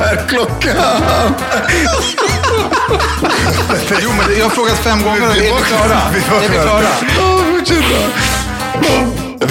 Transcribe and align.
Är 0.00 0.28
klockan? 0.28 0.76
Jo, 4.02 4.10
men 4.10 4.38
jag 4.38 4.44
har 4.44 4.50
frågat 4.50 4.78
fem 4.78 5.02
gånger 5.02 5.22
är 5.22 5.34
vi 5.34 5.40
klara? 5.40 6.00
Är 6.44 6.48
vi 6.48 6.58
klara? 6.58 6.82
Ja, 7.18 7.38
fortsätt 7.56 7.84
då. 7.90 7.96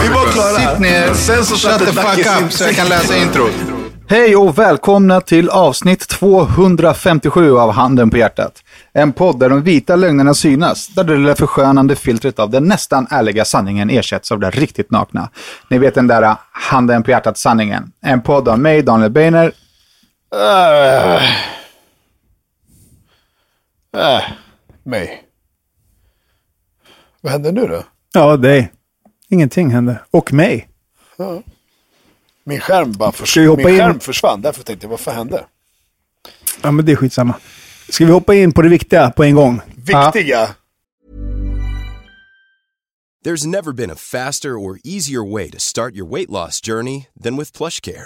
Vi 0.03 0.07
var 0.09 0.25
klara. 0.31 0.71
Sitt 0.71 0.79
ner, 0.79 1.13
Sen 1.13 1.45
så 1.45 1.55
shut 1.55 1.79
the 1.79 1.85
fuck 1.85 2.25
up 2.43 2.51
så 2.51 2.63
jag 2.63 2.75
kan 2.75 2.87
läsa 2.89 3.17
introt. 3.17 3.51
Hej 4.09 4.35
och 4.35 4.57
välkomna 4.57 5.21
till 5.21 5.49
avsnitt 5.49 6.07
257 6.07 7.57
av 7.57 7.71
Handen 7.71 8.09
på 8.09 8.17
hjärtat. 8.17 8.51
En 8.93 9.13
podd 9.13 9.39
där 9.39 9.49
de 9.49 9.61
vita 9.63 9.95
lögnerna 9.95 10.33
synas, 10.33 10.87
där 10.87 11.03
det 11.03 11.17
lilla 11.17 11.35
förskönande 11.35 11.95
filtret 11.95 12.39
av 12.39 12.49
den 12.49 12.63
nästan 12.63 13.07
ärliga 13.09 13.45
sanningen 13.45 13.89
ersätts 13.89 14.31
av 14.31 14.39
det 14.39 14.49
riktigt 14.49 14.91
nakna. 14.91 15.29
Ni 15.69 15.77
vet 15.77 15.95
den 15.95 16.07
där 16.07 16.35
Handen 16.51 17.03
på 17.03 17.11
hjärtat-sanningen. 17.11 17.83
En 18.05 18.21
podd 18.21 18.49
av 18.49 18.59
mig, 18.59 18.81
Daniel 18.81 19.11
Beiner. 19.11 19.51
Äh. 20.31 21.23
Äh. 23.93 24.21
Mig. 24.83 25.23
Vad 27.21 27.31
händer 27.31 27.51
nu 27.51 27.67
då? 27.67 27.83
Ja, 28.13 28.37
dig. 28.37 28.71
Ingenting 29.29 29.69
hände. 29.69 29.99
Och 30.11 30.33
mig. 30.33 30.69
Min 32.43 32.59
skärm 32.59 32.91
bara 32.91 33.11
Ska 33.11 33.21
vi 33.21 33.25
försvann. 33.27 33.47
hoppa 33.47 33.61
Min 33.63 33.73
in? 33.73 33.79
skärm 33.79 33.99
försvann. 33.99 34.41
Därför 34.41 34.63
tänkte 34.63 34.85
jag, 34.85 34.89
vad 34.89 34.99
fan 34.99 35.15
hände? 35.15 35.45
Ja, 36.63 36.71
men 36.71 36.85
det 36.85 36.91
är 36.91 36.95
skitsamma. 36.95 37.35
Ska 37.89 38.05
vi 38.05 38.11
hoppa 38.11 38.35
in 38.35 38.51
på 38.51 38.61
det 38.61 38.69
viktiga 38.69 39.09
på 39.11 39.23
en 39.23 39.35
gång? 39.35 39.61
Viktiga. 39.75 40.55
There's 43.25 43.47
never 43.47 43.71
been 43.73 43.91
a 43.91 43.95
faster 43.95 44.49
or 44.53 44.77
easier 44.83 45.33
way 45.33 45.49
to 45.51 45.59
start 45.59 45.93
your 45.95 46.09
weight 46.09 46.29
loss 46.29 46.61
journey 46.67 47.07
than 47.23 47.37
with 47.37 47.57
PlushCare. 47.57 48.05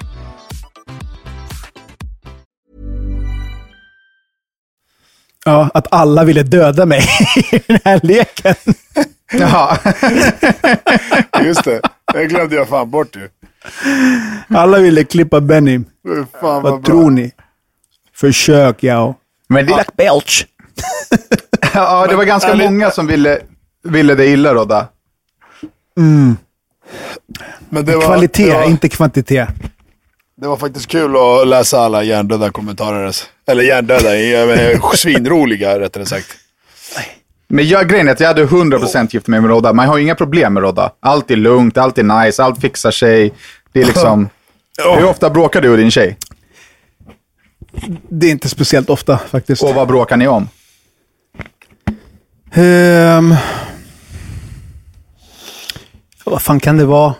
Ja, 5.45 5.69
att 5.73 5.87
alla 5.91 6.23
ville 6.23 6.43
döda 6.43 6.85
mig 6.85 7.01
i 7.51 7.57
den 7.67 7.79
här 7.85 7.99
leken. 8.03 8.55
Ja, 9.33 9.77
Just 11.43 11.63
det. 11.63 11.81
Det 12.13 12.25
glömde 12.25 12.55
jag 12.55 12.67
fan 12.69 12.89
bort 12.89 13.15
ju. 13.15 13.29
Alla 14.57 14.79
ville 14.79 15.03
klippa 15.03 15.41
Benny. 15.41 15.79
Fan 15.79 16.25
vad, 16.41 16.63
Vad 16.63 16.81
bra. 16.81 16.85
tror 16.85 17.11
ni? 17.11 17.31
Försök, 18.15 18.83
ja. 18.83 19.15
men 19.47 19.65
det, 19.65 19.85
Belch. 19.97 20.47
ja, 21.73 22.07
det 22.07 22.15
var 22.15 22.23
ganska 22.23 22.55
många 22.55 22.91
som 22.91 23.07
ville, 23.07 23.39
ville 23.83 24.15
det 24.15 24.27
illa, 24.27 24.53
Rodda. 24.53 24.87
Men 27.69 27.85
det 27.85 27.95
var, 27.95 28.01
Kvalitet, 28.01 28.45
det 28.45 28.53
var, 28.53 28.63
inte 28.63 28.89
kvantitet. 28.89 29.49
Det 30.41 30.47
var 30.47 30.57
faktiskt 30.57 30.87
kul 30.87 31.15
att 31.15 31.47
läsa 31.47 31.79
alla 31.79 32.03
hjärndöda 32.03 32.51
kommentarer. 32.51 33.15
Eller 33.47 33.63
hjärndöda, 33.63 34.09
svinroliga 34.95 35.79
rättare 35.79 36.05
sagt. 36.05 36.27
Men 37.47 37.67
jag, 37.67 37.89
grejen 37.89 38.07
är 38.07 38.11
att 38.11 38.19
jag 38.19 38.27
hade 38.27 38.45
100% 38.45 39.07
gift 39.11 39.27
mig 39.27 39.41
med 39.41 39.49
Rodda. 39.49 39.73
Man 39.73 39.87
har 39.87 39.97
ju 39.97 40.03
inga 40.03 40.15
problem 40.15 40.53
med 40.53 40.63
Rodda. 40.63 40.91
Allt 40.99 41.31
är 41.31 41.35
lugnt, 41.35 41.77
allt 41.77 41.97
är 41.97 42.03
nice, 42.03 42.43
allt 42.43 42.61
fixar 42.61 42.91
sig. 42.91 43.33
Det 43.71 43.81
är 43.81 43.85
liksom... 43.85 44.29
Hur 44.97 45.05
ofta 45.05 45.29
bråkar 45.29 45.61
du 45.61 45.69
och 45.69 45.77
din 45.77 45.91
tjej? 45.91 46.17
Det 48.09 48.27
är 48.27 48.31
inte 48.31 48.49
speciellt 48.49 48.89
ofta 48.89 49.17
faktiskt. 49.17 49.63
Och 49.63 49.73
vad 49.73 49.87
bråkar 49.87 50.17
ni 50.17 50.27
om? 50.27 50.49
Ehm, 52.53 53.35
vad 56.23 56.41
fan 56.41 56.59
kan 56.59 56.77
det 56.77 56.85
vara? 56.85 57.13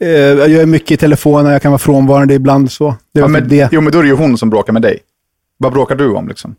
Eh, 0.00 0.08
jag 0.10 0.48
gör 0.48 0.66
mycket 0.66 0.90
i 0.90 0.96
telefonen, 0.96 1.52
jag 1.52 1.62
kan 1.62 1.72
vara 1.72 1.78
frånvarande 1.78 2.34
ibland 2.34 2.72
så. 2.72 2.96
Det 3.14 3.20
Ja, 3.20 3.28
men, 3.28 3.48
det. 3.48 3.68
Jo, 3.72 3.80
men 3.80 3.92
då 3.92 3.98
är 3.98 4.02
det 4.02 4.08
ju 4.08 4.14
hon 4.14 4.38
som 4.38 4.50
bråkar 4.50 4.72
med 4.72 4.82
dig. 4.82 4.98
Vad 5.56 5.72
bråkar 5.72 5.96
du 5.96 6.10
om 6.10 6.28
liksom? 6.28 6.54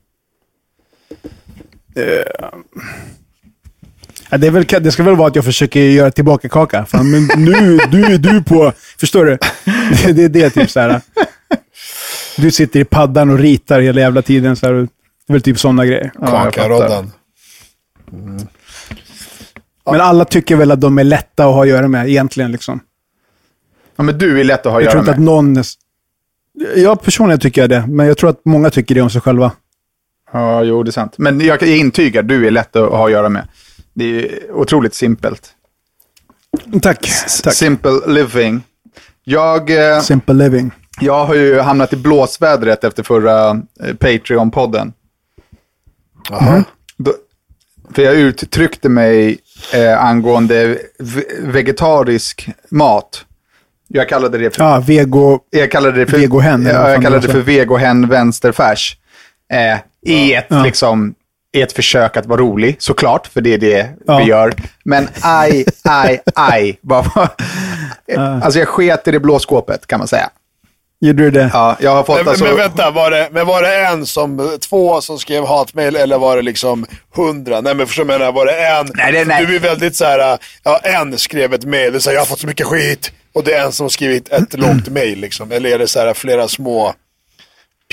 Ja, 4.33 4.37
det, 4.37 4.47
är 4.47 4.51
väl, 4.51 4.65
det 4.65 4.91
ska 4.91 5.03
väl 5.03 5.15
vara 5.15 5.27
att 5.27 5.35
jag 5.35 5.45
försöker 5.45 5.79
göra 5.79 6.11
tillbaka 6.11 6.49
kaka. 6.49 6.85
Fan, 6.85 7.11
men 7.11 7.29
nu, 7.37 7.79
du 7.91 8.05
är 8.05 8.17
du 8.17 8.43
på... 8.43 8.73
Förstår 8.99 9.25
du? 9.25 9.37
Det, 10.05 10.13
det 10.13 10.23
är 10.23 10.29
det 10.29 10.49
typ 10.49 10.69
så 10.69 10.79
här. 10.79 11.01
Du 12.37 12.51
sitter 12.51 12.79
i 12.79 12.83
paddan 12.83 13.29
och 13.29 13.39
ritar 13.39 13.81
hela 13.81 14.01
jävla 14.01 14.21
tiden. 14.21 14.55
Så 14.55 14.65
här, 14.65 14.73
det 14.73 14.87
är 15.27 15.33
väl 15.33 15.41
typ 15.41 15.59
sådana 15.59 15.85
grejer. 15.85 16.11
Ja. 16.19 16.27
Kakaroddan. 16.27 17.11
Men 19.85 20.01
alla 20.01 20.25
tycker 20.25 20.55
väl 20.55 20.71
att 20.71 20.81
de 20.81 20.97
är 20.97 21.03
lätta 21.03 21.45
att 21.45 21.53
ha 21.53 21.61
att 21.61 21.67
göra 21.67 21.87
med 21.87 22.09
egentligen. 22.09 22.51
Liksom. 22.51 22.79
Ja, 24.01 24.05
men 24.05 24.17
du 24.17 24.39
är 24.39 24.43
lätt 24.43 24.65
att 24.65 24.71
ha 24.71 24.79
att 24.79 24.83
Jag 24.83 24.91
tror 24.91 25.03
göra 25.03 25.11
inte 25.13 25.21
med. 25.21 25.29
att 25.29 25.35
någon... 25.35 25.57
är- 25.57 26.79
Jag 26.83 27.01
personligen 27.01 27.39
tycker 27.39 27.61
jag 27.61 27.69
det, 27.69 27.85
men 27.87 28.07
jag 28.07 28.17
tror 28.17 28.29
att 28.29 28.41
många 28.45 28.69
tycker 28.69 28.95
det 28.95 29.01
om 29.01 29.09
sig 29.09 29.21
själva. 29.21 29.51
Ja, 30.33 30.63
jo, 30.63 30.83
det 30.83 30.89
är 30.89 30.91
sant. 30.91 31.13
Men 31.17 31.41
jag, 31.41 31.61
jag 31.61 31.77
intygar, 31.77 32.23
du 32.23 32.47
är 32.47 32.51
lätt 32.51 32.75
att 32.75 32.89
ha 32.91 33.05
att 33.05 33.11
göra 33.11 33.29
med. 33.29 33.47
Det 33.93 34.05
är 34.05 34.51
otroligt 34.51 34.93
simpelt. 34.93 35.49
Tack. 36.81 37.09
Tack. 37.43 37.53
Simple 37.53 37.91
living. 38.07 38.63
Jag, 39.23 39.69
eh, 39.95 40.01
Simple 40.01 40.33
living. 40.35 40.71
jag 41.01 41.25
har 41.25 41.35
ju 41.35 41.59
hamnat 41.59 41.93
i 41.93 41.95
blåsvädret 41.95 42.83
efter 42.83 43.03
förra 43.03 43.49
eh, 43.49 43.93
Patreon-podden. 43.99 44.93
Då, 46.97 47.13
för 47.93 48.01
jag 48.01 48.15
uttryckte 48.15 48.89
mig 48.89 49.37
eh, 49.73 50.03
angående 50.05 50.77
ve- 50.99 51.23
vegetarisk 51.41 52.49
mat. 52.69 53.25
Jag 53.93 54.09
kallade 54.09 54.37
det 54.37 54.55
för, 54.55 54.63
Ja, 54.63 54.79
vego... 54.87 55.39
jag 55.49 55.71
kallade 55.71 55.99
det 55.99 56.05
för, 56.07 56.17
vegohen, 56.17 56.65
jag 56.65 56.89
det 56.89 57.03
kallade 57.03 57.27
det 57.27 57.33
för 57.33 57.41
vegohen 57.41 58.07
vänsterfärs. 58.09 58.97
Eh, 59.53 59.77
I 60.11 60.33
ett 60.33 60.45
Ja. 60.49 60.63
liksom, 60.63 61.13
i 61.53 61.61
ett 61.61 61.73
försök 61.73 62.17
att 62.17 62.25
vara 62.25 62.41
rolig, 62.41 62.75
såklart, 62.79 63.27
för 63.27 63.41
det 63.41 63.53
är 63.53 63.57
det 63.57 63.89
Ja. 64.07 64.17
vi 64.17 64.23
gör. 64.23 64.53
Men 64.85 65.07
aj, 65.21 65.65
aj, 65.83 66.21
aj. 66.35 66.79
Bara, 66.81 67.29
alltså 68.43 68.59
jag 68.59 68.67
sket 68.67 69.07
i 69.07 69.11
det 69.11 69.19
blå 69.19 69.39
skåpet, 69.39 69.87
kan 69.87 69.99
man 69.99 70.07
säga. 70.07 70.29
Gjorde 71.03 71.23
du 71.23 71.31
det? 71.31 71.49
Ja, 71.53 71.77
jag 71.79 71.91
har 71.91 72.03
fått 72.03 72.17
Men, 72.17 72.27
alltså... 72.27 72.45
men 72.45 72.55
vänta, 72.57 72.91
var 72.91 73.11
det, 73.11 73.29
men 73.31 73.47
var 73.47 73.61
det 73.61 73.85
en 73.85 74.05
som, 74.05 74.57
två 74.69 75.01
som 75.01 75.19
skrev 75.19 75.45
hatmejl 75.45 75.95
eller 75.95 76.17
var 76.17 76.35
det 76.35 76.41
liksom 76.41 76.85
hundra? 77.15 77.61
Nej 77.61 77.75
men 77.75 77.87
förstår 77.87 78.05
du 78.05 78.11
jag 78.11 78.19
menar, 78.19 78.31
var 78.31 78.45
det 78.45 78.67
en? 78.67 78.87
Nej, 78.95 79.11
det- 79.11 79.25
nej. 79.25 79.45
Du 79.45 79.55
är 79.55 79.59
väldigt 79.59 79.95
så 79.95 80.05
här, 80.05 80.37
ja 80.63 80.79
en 80.83 81.17
skrev 81.17 81.53
ett 81.53 81.65
mejl 81.65 81.95
och 81.95 82.03
säger 82.03 82.15
jag 82.17 82.21
har 82.21 82.25
fått 82.27 82.39
så 82.39 82.47
mycket 82.47 82.65
skit. 82.67 83.11
Och 83.33 83.43
det 83.43 83.53
är 83.53 83.65
en 83.65 83.71
som 83.71 83.89
skrivit 83.89 84.29
ett 84.29 84.53
långt 84.59 84.89
mejl 84.89 85.19
liksom. 85.19 85.51
Eller 85.51 85.69
är 85.69 85.79
det 85.79 85.87
så 85.87 85.99
här 85.99 86.13
flera 86.13 86.47
små 86.47 86.93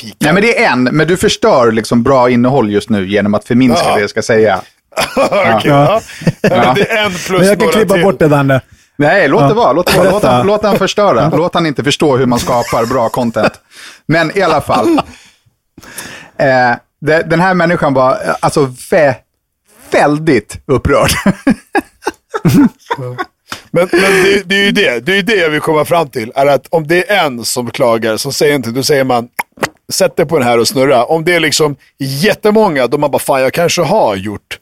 pikar? 0.00 0.17
Nej, 0.20 0.32
men 0.32 0.43
det 0.43 0.64
är 0.64 0.73
en, 0.73 0.82
men 0.82 1.06
du 1.08 1.17
förstör 1.17 1.73
liksom 1.73 2.02
bra 2.02 2.31
innehåll 2.31 2.70
just 2.73 2.90
nu 2.90 3.06
genom 3.08 3.35
att 3.35 3.44
förminska 3.44 3.85
Ja. 3.88 3.94
det 3.94 4.00
jag 4.00 4.11
ska 4.11 4.23
säga. 4.23 4.61
Okej, 5.17 5.61
ja. 5.64 6.00
Ja. 6.40 6.73
Det 6.76 6.90
är 6.90 7.05
en 7.05 7.11
plus 7.12 7.29
Men 7.38 7.46
jag 7.49 7.61
kan 7.61 7.69
klippa 7.69 7.94
till. 7.94 8.02
bort 8.02 8.19
det 8.19 8.29
Danne. 8.29 8.61
Nej, 8.96 9.29
låt 9.29 9.49
det 9.49 9.55
vara. 9.55 9.73
Låt, 9.73 9.87
det 9.87 9.99
vara. 9.99 10.11
låt, 10.11 10.23
han, 10.23 10.46
låt 10.46 10.62
han 10.62 10.79
förstöra. 10.79 11.29
Låt 11.37 11.55
han 11.55 11.67
inte 11.67 11.85
förstå 11.85 12.17
hur 12.17 12.26
man 12.26 12.38
skapar 12.38 12.87
bra 12.87 13.08
content. 13.08 13.52
Men 14.06 14.38
i 14.38 14.43
alla 14.43 14.61
fall. 14.61 15.00
Eh, 16.40 16.76
det, 17.00 17.23
den 17.23 17.40
här 17.40 17.55
människan 17.55 17.94
var 17.94 18.11
eh, 18.12 18.35
alltså 18.40 18.75
vä, 18.90 19.14
väldigt 19.90 20.58
upprörd. 20.67 21.11
Men, 23.70 23.88
men 23.93 24.00
det, 24.25 24.43
det 24.49 24.55
är 24.55 24.65
ju 24.65 24.73
det, 24.73 25.00
det 25.06 25.19
är 25.19 25.23
det 25.23 25.37
jag 25.37 25.50
vill 25.50 25.61
komma 25.61 25.85
fram 25.85 26.09
till. 26.09 26.32
Är 26.35 26.47
att 26.47 26.67
om 26.70 26.87
det 26.87 27.11
är 27.11 27.25
en 27.26 27.44
som 27.44 27.70
klagar, 27.70 28.17
som 28.17 28.32
säger 28.32 28.55
inte, 28.55 28.70
då 28.70 28.82
säger 28.82 29.05
man 29.05 29.29
sätt 29.93 30.17
dig 30.17 30.26
på 30.26 30.38
den 30.38 30.49
här 30.49 30.59
och 30.59 30.69
snurra. 30.69 31.05
Om 31.05 31.25
det 31.25 31.35
är 31.35 31.41
liksom 31.41 31.76
jättemånga, 31.99 32.87
då 32.87 32.99
man 32.99 33.11
bara 33.11 33.19
fan 33.19 33.43
jag 33.43 33.53
kanske 33.53 33.82
har 33.82 34.17
gjort, 34.17 34.59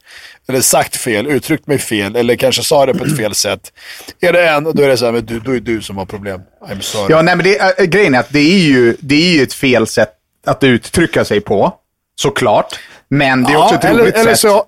eller 0.48 0.60
sagt 0.60 0.96
fel, 0.96 1.26
uttryckt 1.26 1.66
mig 1.66 1.78
fel, 1.78 2.16
eller 2.16 2.36
kanske 2.36 2.62
sa 2.62 2.86
det 2.86 2.94
på 2.94 3.04
ett 3.04 3.16
fel 3.16 3.34
sätt. 3.34 3.72
Är 4.20 4.32
det 4.32 4.48
en, 4.48 4.64
då 4.64 4.82
är 4.82 4.88
det 4.88 4.96
så 4.96 5.04
här, 5.04 5.12
men 5.12 5.26
du, 5.26 5.40
då 5.40 5.50
är 5.50 5.54
det 5.54 5.60
du 5.60 5.82
som 5.82 5.96
har 5.96 6.06
problem. 6.06 6.40
I'm 6.68 6.80
sorry. 6.80 7.06
ja, 7.14 7.22
nej, 7.22 7.36
men 7.36 7.44
det, 7.44 7.78
äh, 7.78 7.84
grejen 7.84 8.14
är 8.14 8.18
att 8.20 8.32
det 8.32 8.38
är, 8.38 8.58
ju, 8.58 8.96
det 9.00 9.14
är 9.14 9.32
ju 9.36 9.42
ett 9.42 9.54
fel 9.54 9.86
sätt 9.86 10.10
att 10.46 10.64
uttrycka 10.64 11.24
sig 11.24 11.40
på. 11.40 11.72
Såklart. 12.20 12.78
Men 13.08 13.42
det 13.44 13.52
är 13.52 13.56
också 13.56 13.74
ett 13.74 13.84
eller, 13.84 14.02
roligt 14.02 14.14
eller 14.14 14.30
sätt. 14.30 14.38
så, 14.38 14.64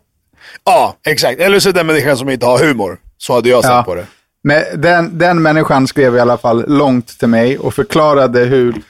Ja, 0.64 0.96
exakt. 1.06 1.40
Eller 1.40 1.60
så 1.60 1.68
är 1.68 1.72
det 1.72 1.78
den 1.78 1.86
människan 1.86 2.16
som 2.16 2.30
inte 2.30 2.46
har 2.46 2.58
humor. 2.58 2.98
Så 3.18 3.34
hade 3.34 3.48
jag 3.48 3.62
sett 3.64 3.70
Ja. 3.70 3.82
på 3.82 3.94
det. 3.94 4.06
Men 4.48 4.80
den, 4.80 5.18
den 5.18 5.42
människan 5.42 5.86
skrev 5.86 6.16
i 6.16 6.20
alla 6.20 6.38
fall 6.38 6.64
långt 6.68 7.18
till 7.18 7.28
mig 7.28 7.58
och 7.58 7.74
förklarade 7.74 8.40
hur 8.40 8.82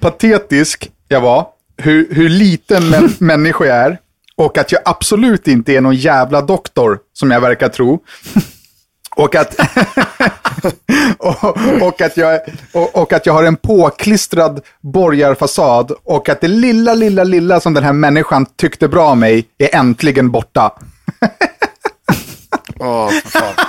patetisk 0.00 0.90
jag 1.08 1.20
var, 1.20 1.46
hur, 1.76 2.14
hur 2.14 2.28
liten 2.28 2.82
mä- 2.82 3.16
människa 3.18 3.64
jag 3.64 3.76
är 3.76 3.98
och 4.36 4.58
att 4.58 4.72
jag 4.72 4.82
absolut 4.84 5.48
inte 5.48 5.72
är 5.72 5.80
någon 5.80 5.94
jävla 5.94 6.42
doktor 6.42 6.98
som 7.12 7.30
jag 7.30 7.40
verkar 7.40 7.68
tro. 7.68 8.02
Och 9.16 9.34
att, 9.34 9.54
och, 11.18 11.44
och, 11.82 12.00
att 12.00 12.16
jag, 12.16 12.40
och, 12.72 12.96
och 13.02 13.12
att 13.12 13.26
jag 13.26 13.32
har 13.32 13.44
en 13.44 13.56
påklistrad 13.56 14.60
borgarfasad 14.80 15.92
och 16.04 16.28
att 16.28 16.40
det 16.40 16.48
lilla, 16.48 16.94
lilla, 16.94 17.24
lilla 17.24 17.60
som 17.60 17.74
den 17.74 17.84
här 17.84 17.92
människan 17.92 18.46
tyckte 18.56 18.88
bra 18.88 19.10
om 19.10 19.20
mig 19.20 19.46
är 19.58 19.76
äntligen 19.76 20.30
borta. 20.30 20.72
Åh, 22.78 23.10
för 23.10 23.28
fan. 23.28 23.66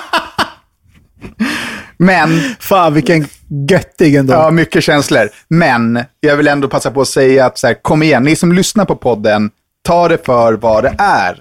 Men 1.97 2.39
Fan 2.59 2.93
vilken 2.93 3.27
göttig 3.69 4.15
ändå. 4.15 4.33
Ja, 4.33 4.51
mycket 4.51 4.83
känslor. 4.83 5.29
Men 5.47 6.03
jag 6.19 6.37
vill 6.37 6.47
ändå 6.47 6.67
passa 6.67 6.91
på 6.91 7.01
att 7.01 7.07
säga 7.07 7.45
att 7.45 7.57
så 7.57 7.67
här, 7.67 7.73
kom 7.81 8.03
igen, 8.03 8.23
ni 8.23 8.35
som 8.35 8.51
lyssnar 8.51 8.85
på 8.85 8.95
podden, 8.95 9.49
ta 9.81 10.07
det 10.07 10.25
för 10.25 10.53
vad 10.53 10.83
det 10.83 10.95
är. 10.97 11.37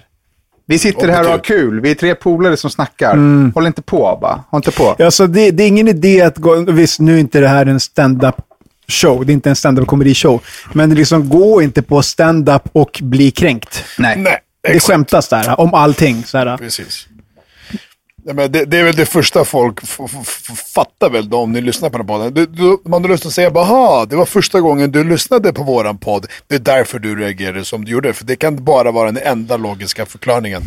Vi 0.66 0.78
sitter 0.78 1.08
här 1.08 1.24
och 1.24 1.30
har 1.30 1.38
kul. 1.38 1.80
Vi 1.80 1.90
är 1.90 1.94
tre 1.94 2.14
polare 2.14 2.56
som 2.56 2.70
snackar. 2.70 3.16
Håll 3.54 3.66
inte 3.66 3.82
på 3.82 4.18
bara. 4.20 4.44
Håll 4.50 4.58
inte 4.58 4.70
på. 4.70 4.96
Alltså, 5.04 5.26
det, 5.26 5.50
det 5.50 5.62
är 5.62 5.68
ingen 5.68 5.88
idé 5.88 6.20
att 6.22 6.38
gå... 6.38 6.54
Visst, 6.54 7.00
nu 7.00 7.14
är 7.14 7.18
inte 7.18 7.40
det 7.40 7.48
här 7.48 7.66
en 7.66 7.80
stand-up 7.80 8.34
show. 8.88 9.26
Det 9.26 9.32
är 9.32 9.34
inte 9.34 9.48
en 9.50 9.56
stand-up 9.56 9.86
komedi-show. 9.86 10.40
Men 10.72 10.94
liksom, 10.94 11.28
gå 11.28 11.62
inte 11.62 11.82
på 11.82 12.02
stand-up 12.02 12.62
och 12.72 13.00
bli 13.02 13.30
kränkt. 13.30 13.84
Nej. 13.98 14.16
Nej, 14.18 14.38
Det 14.72 14.80
skämtas 14.80 15.28
där 15.28 15.60
om 15.60 15.74
allting. 15.74 16.24
Så 16.24 16.38
här. 16.38 16.56
Precis. 16.56 17.08
Ja, 18.24 18.32
men 18.32 18.52
det, 18.52 18.64
det 18.64 18.78
är 18.78 18.84
väl 18.84 18.94
det 18.96 19.06
första 19.06 19.44
folk 19.44 19.80
fattar 20.74 21.10
väl 21.10 21.28
då, 21.28 21.38
om 21.38 21.52
ni 21.52 21.60
lyssnar 21.60 21.90
på 21.90 21.98
den 21.98 22.06
podden. 22.06 22.34
Du, 22.34 22.46
du, 22.46 22.78
man 22.84 23.02
har 23.02 23.08
lust 23.08 23.26
att 23.26 23.32
säga 23.32 23.50
bara, 23.50 23.64
"Aha, 23.64 24.04
det 24.04 24.16
var 24.16 24.24
första 24.24 24.60
gången 24.60 24.92
du 24.92 25.04
lyssnade 25.04 25.52
på 25.52 25.62
våran 25.62 25.98
podd. 25.98 26.26
Det 26.46 26.54
är 26.54 26.58
därför 26.58 26.98
du 26.98 27.16
reagerade 27.16 27.64
som 27.64 27.84
du 27.84 27.92
gjorde. 27.92 28.12
För 28.12 28.24
det 28.24 28.36
kan 28.36 28.64
bara 28.64 28.90
vara 28.90 29.12
den 29.12 29.22
enda 29.26 29.56
logiska 29.56 30.06
förklaringen. 30.06 30.62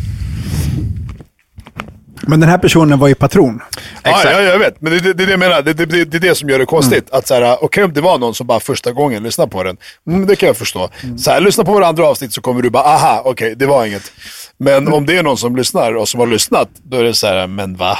Men 2.28 2.40
den 2.40 2.48
här 2.48 2.58
personen 2.58 2.98
var 2.98 3.08
ju 3.08 3.14
patron. 3.14 3.62
Ja, 4.02 4.20
ja, 4.24 4.42
jag 4.42 4.58
vet. 4.58 4.80
Men 4.80 4.92
det 4.92 4.98
är 4.98 5.00
det, 5.00 5.12
det, 5.12 5.22
är 5.22 5.26
det 5.26 5.30
jag 5.32 5.38
menar. 5.40 5.62
Det, 5.62 5.72
det, 5.72 6.04
det, 6.04 6.16
är 6.16 6.20
det 6.20 6.34
som 6.34 6.48
gör 6.48 6.58
det 6.58 6.66
konstigt. 6.66 7.10
Att 7.10 7.26
så 7.26 7.34
här, 7.34 7.64
okej 7.64 7.84
om 7.84 7.92
det 7.92 8.00
var 8.00 8.18
någon 8.18 8.34
som 8.34 8.46
bara 8.46 8.60
första 8.60 8.92
gången 8.92 9.22
lyssnade 9.22 9.50
på 9.50 9.62
den. 9.62 9.76
Mm, 10.06 10.26
det 10.26 10.36
kan 10.36 10.46
jag 10.46 10.56
förstå. 10.56 10.88
Så 11.18 11.30
här, 11.30 11.40
lyssna 11.40 11.64
på 11.64 11.72
våra 11.72 11.86
andra 11.86 12.06
avsnitt 12.06 12.32
så 12.32 12.40
kommer 12.40 12.62
du 12.62 12.70
bara, 12.70 12.84
aha, 12.84 13.22
okej, 13.24 13.54
det 13.56 13.66
var 13.66 13.86
inget. 13.86 14.12
Men 14.58 14.92
om 14.92 15.06
det 15.06 15.18
är 15.18 15.22
någon 15.22 15.36
som 15.36 15.56
lyssnar 15.56 15.92
och 15.96 16.08
som 16.08 16.20
har 16.20 16.26
lyssnat, 16.26 16.68
då 16.82 16.96
är 16.96 17.04
det 17.04 17.14
så 17.14 17.26
här, 17.26 17.46
men 17.46 17.76
va? 17.76 17.98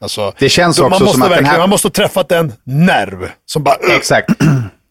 Alltså, 0.00 0.32
Det 0.38 0.48
känns 0.48 0.76
då- 0.76 0.82
också 0.84 0.90
man 0.98 1.02
måste 1.04 1.18
som 1.20 1.22
att 1.22 1.36
den 1.36 1.44
här- 1.44 1.58
Man 1.58 1.70
måste 1.70 1.86
ha 1.88 1.92
träffat 1.92 2.32
en 2.32 2.52
nerv. 2.64 3.28
Som 3.46 3.62
bara. 3.62 3.74
Exakt. 3.96 4.30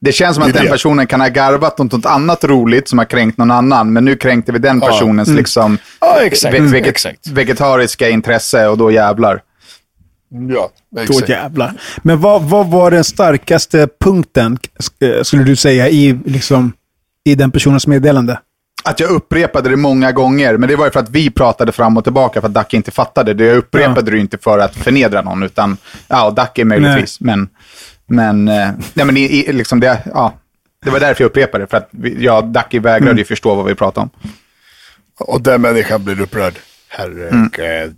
Det 0.01 0.11
känns 0.11 0.35
som 0.35 0.43
att 0.43 0.53
den 0.53 0.67
personen 0.67 1.07
kan 1.07 1.21
ha 1.21 1.27
garvat 1.27 1.79
åt 1.79 1.91
något 1.91 2.05
annat 2.05 2.43
roligt 2.43 2.87
som 2.89 2.97
har 2.97 3.05
kränkt 3.05 3.37
någon 3.37 3.51
annan. 3.51 3.93
Men 3.93 4.05
nu 4.05 4.15
kränkte 4.15 4.51
vi 4.51 4.59
den 4.59 4.79
personens 4.81 5.29
liksom 5.29 5.77
Ja, 6.01 6.17
exakt. 6.21 6.53
ve- 6.55 6.59
veget- 6.59 6.87
exakt. 6.87 7.27
vegetariska 7.27 8.09
intresse 8.09 8.67
och 8.67 8.77
då 8.77 8.91
jävlar. 8.91 9.41
Ja, 10.49 10.69
Då 10.95 11.01
exakt. 11.01 11.29
jävlar. 11.29 11.73
Men 12.03 12.21
vad, 12.21 12.41
vad 12.41 12.67
var 12.67 12.91
den 12.91 13.03
starkaste 13.03 13.87
punkten, 14.03 14.57
eh, 15.01 15.23
skulle 15.23 15.43
du 15.43 15.55
säga, 15.55 15.89
i, 15.89 16.19
liksom, 16.25 16.73
i 17.25 17.35
den 17.35 17.51
personens 17.51 17.87
meddelande? 17.87 18.39
Att 18.83 18.99
jag 18.99 19.09
upprepade 19.09 19.69
det 19.69 19.75
många 19.75 20.11
gånger, 20.11 20.57
men 20.57 20.69
det 20.69 20.75
var 20.75 20.85
ju 20.85 20.91
för 20.91 20.99
att 20.99 21.09
vi 21.09 21.29
pratade 21.29 21.71
fram 21.71 21.97
och 21.97 22.03
tillbaka 22.03 22.41
för 22.41 22.47
att 22.47 22.53
Dacke 22.53 22.77
inte 22.77 22.91
fattade 22.91 23.33
det. 23.33 23.45
Jag 23.45 23.57
upprepade 23.57 24.11
det 24.11 24.15
ju 24.15 24.21
inte 24.21 24.37
för 24.37 24.59
att 24.59 24.75
förnedra 24.75 25.21
någon, 25.21 25.43
utan 25.43 25.77
ja, 26.07 26.31
Dacke 26.31 26.65
möjligtvis. 26.65 27.19
Men, 27.19 27.49
men, 28.07 28.47
eh, 28.47 28.69
nej, 28.93 29.05
men 29.05 29.17
i, 29.17 29.21
i, 29.21 29.53
liksom 29.53 29.79
det, 29.79 30.01
ja, 30.13 30.33
det 30.85 30.91
var 30.91 30.99
därför 30.99 31.23
jag 31.23 31.29
upprepade 31.29 31.63
det, 31.63 31.67
för 31.67 31.77
att 31.77 31.89
vi, 31.91 32.29
och 32.29 32.43
Dacke 32.47 32.79
vägrade 32.79 33.19
ju 33.19 33.25
förstå 33.25 33.55
vad 33.55 33.65
vi 33.65 33.75
pratade 33.75 34.01
om. 34.03 34.09
Och 35.19 35.41
den 35.41 35.61
människan 35.61 36.03
blir 36.03 36.21
upprörd. 36.21 36.53
Herregud. 36.89 37.97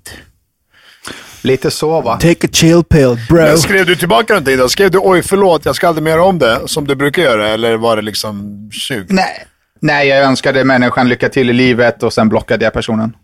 Lite 1.42 1.72
så 1.72 2.02
va? 2.02 2.18
Take 2.22 2.48
a 2.48 2.50
chill 2.52 2.84
pill, 2.84 3.18
bro. 3.30 3.38
Men 3.38 3.58
skrev 3.58 3.86
du 3.86 3.96
tillbaka 3.96 4.34
någonting 4.34 4.58
då? 4.58 4.70
Skrev 4.70 4.92
du 4.92 5.00
oj 5.02 5.24
förlåt, 5.24 5.66
jag 5.66 5.76
ska 5.76 5.88
aldrig 5.88 6.04
mer 6.04 6.20
om 6.20 6.40
det, 6.40 6.60
som 6.66 6.88
du 6.88 6.96
brukar 6.96 7.22
göra? 7.22 7.50
Eller 7.50 7.78
var 7.78 7.96
det 7.96 8.02
liksom 8.02 8.70
sug? 8.88 9.06
Nej. 9.10 9.48
Nej, 9.84 10.08
jag 10.08 10.24
önskade 10.24 10.64
människan 10.64 11.10
lycka 11.10 11.30
till 11.30 11.50
i 11.50 11.54
livet 11.54 12.04
och 12.04 12.14
sen 12.14 12.30
blockade 12.30 12.66
jag 12.66 12.74
personen. 12.74 13.16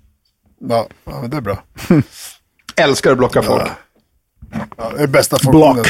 Ja, 0.70 0.88
ja 1.06 1.22
men 1.22 1.30
det 1.30 1.38
är 1.38 1.42
bra. 1.42 1.64
Älskar 2.76 3.12
att 3.12 3.18
blocka 3.18 3.42
folk. 3.42 3.70
Ja, 4.78 4.92
det 4.98 5.04
är 5.04 5.08
bästa 5.08 5.40
funktionen. 5.40 5.74
Block. 5.74 5.88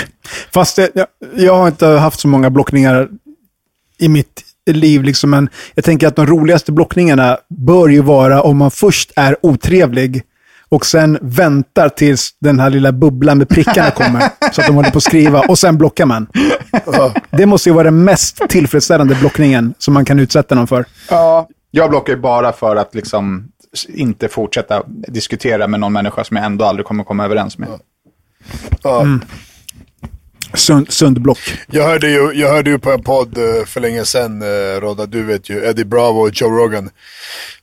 Fast 0.54 0.76
det, 0.76 0.90
jag, 0.94 1.08
jag 1.36 1.58
har 1.58 1.68
inte 1.68 1.88
haft 1.88 2.20
så 2.20 2.28
många 2.28 2.50
blockningar 2.50 3.10
i 3.98 4.08
mitt 4.08 4.42
liv, 4.66 5.04
liksom, 5.04 5.30
men 5.30 5.50
jag 5.76 5.86
tänker 5.86 6.08
att 6.08 6.16
de 6.16 6.28
roligaste 6.28 6.72
blockningarna 6.72 7.38
bör 7.50 7.88
ju 7.88 8.02
vara 8.02 8.42
om 8.42 8.58
man 8.58 8.72
först 8.72 9.12
är 9.16 9.46
otrevlig 9.46 10.24
och 10.70 10.86
sen 10.86 11.18
väntar 11.22 11.90
tills 11.90 12.30
den 12.40 12.60
här 12.60 12.70
lilla 12.70 12.92
bubblan 12.92 13.38
med 13.38 13.50
prickarna 13.50 13.92
kommer, 13.92 14.20
så 14.52 14.62
att 14.62 14.68
de 14.68 14.76
håller 14.76 14.92
på 14.92 14.98
att 14.98 15.04
skriva, 15.04 15.42
och 15.42 15.60
sen 15.60 15.78
blockar 15.78 16.06
man. 16.06 16.28
Det 17.30 17.46
måste 17.46 17.70
ju 17.70 17.74
vara 17.74 17.84
den 17.84 18.04
mest 18.04 18.42
tillfredsställande 18.50 19.16
blockningen 19.16 19.74
som 19.78 19.94
man 19.94 20.06
kan 20.06 20.20
utsätta 20.20 20.56
någon 20.56 20.68
för. 20.68 20.86
Ja, 21.10 21.48
jag 21.72 21.90
blockar 21.90 22.14
ju 22.14 22.20
bara 22.20 22.52
för 22.52 22.76
att 22.76 22.96
liksom 22.96 23.52
inte 23.88 24.28
fortsätta 24.28 24.84
diskutera 24.88 25.68
med 25.68 25.80
någon 25.80 25.94
människa 25.94 26.24
som 26.24 26.38
jag 26.38 26.46
ändå 26.46 26.66
aldrig 26.66 26.86
kommer 26.86 27.04
komma 27.04 27.26
överens 27.26 27.58
med. 27.58 27.70
Ja. 28.82 29.00
Sund, 29.02 29.26
sund 30.90 31.22
block. 31.22 31.40
Jag, 31.68 31.84
hörde 31.84 32.10
ju, 32.10 32.32
jag 32.34 32.50
hörde 32.50 32.70
ju 32.70 32.80
på 32.80 32.92
en 32.92 33.04
podd 33.04 33.38
eh, 33.38 33.66
för 33.66 33.80
länge 33.80 34.06
sedan, 34.06 34.42
eh, 34.42 34.82
Rodda, 34.82 35.06
du 35.06 35.24
vet 35.24 35.50
ju, 35.50 35.66
Eddie 35.66 35.86
Bravo 35.86 36.20
och 36.20 36.30
Joe 36.34 36.50
Rogan. 36.50 36.90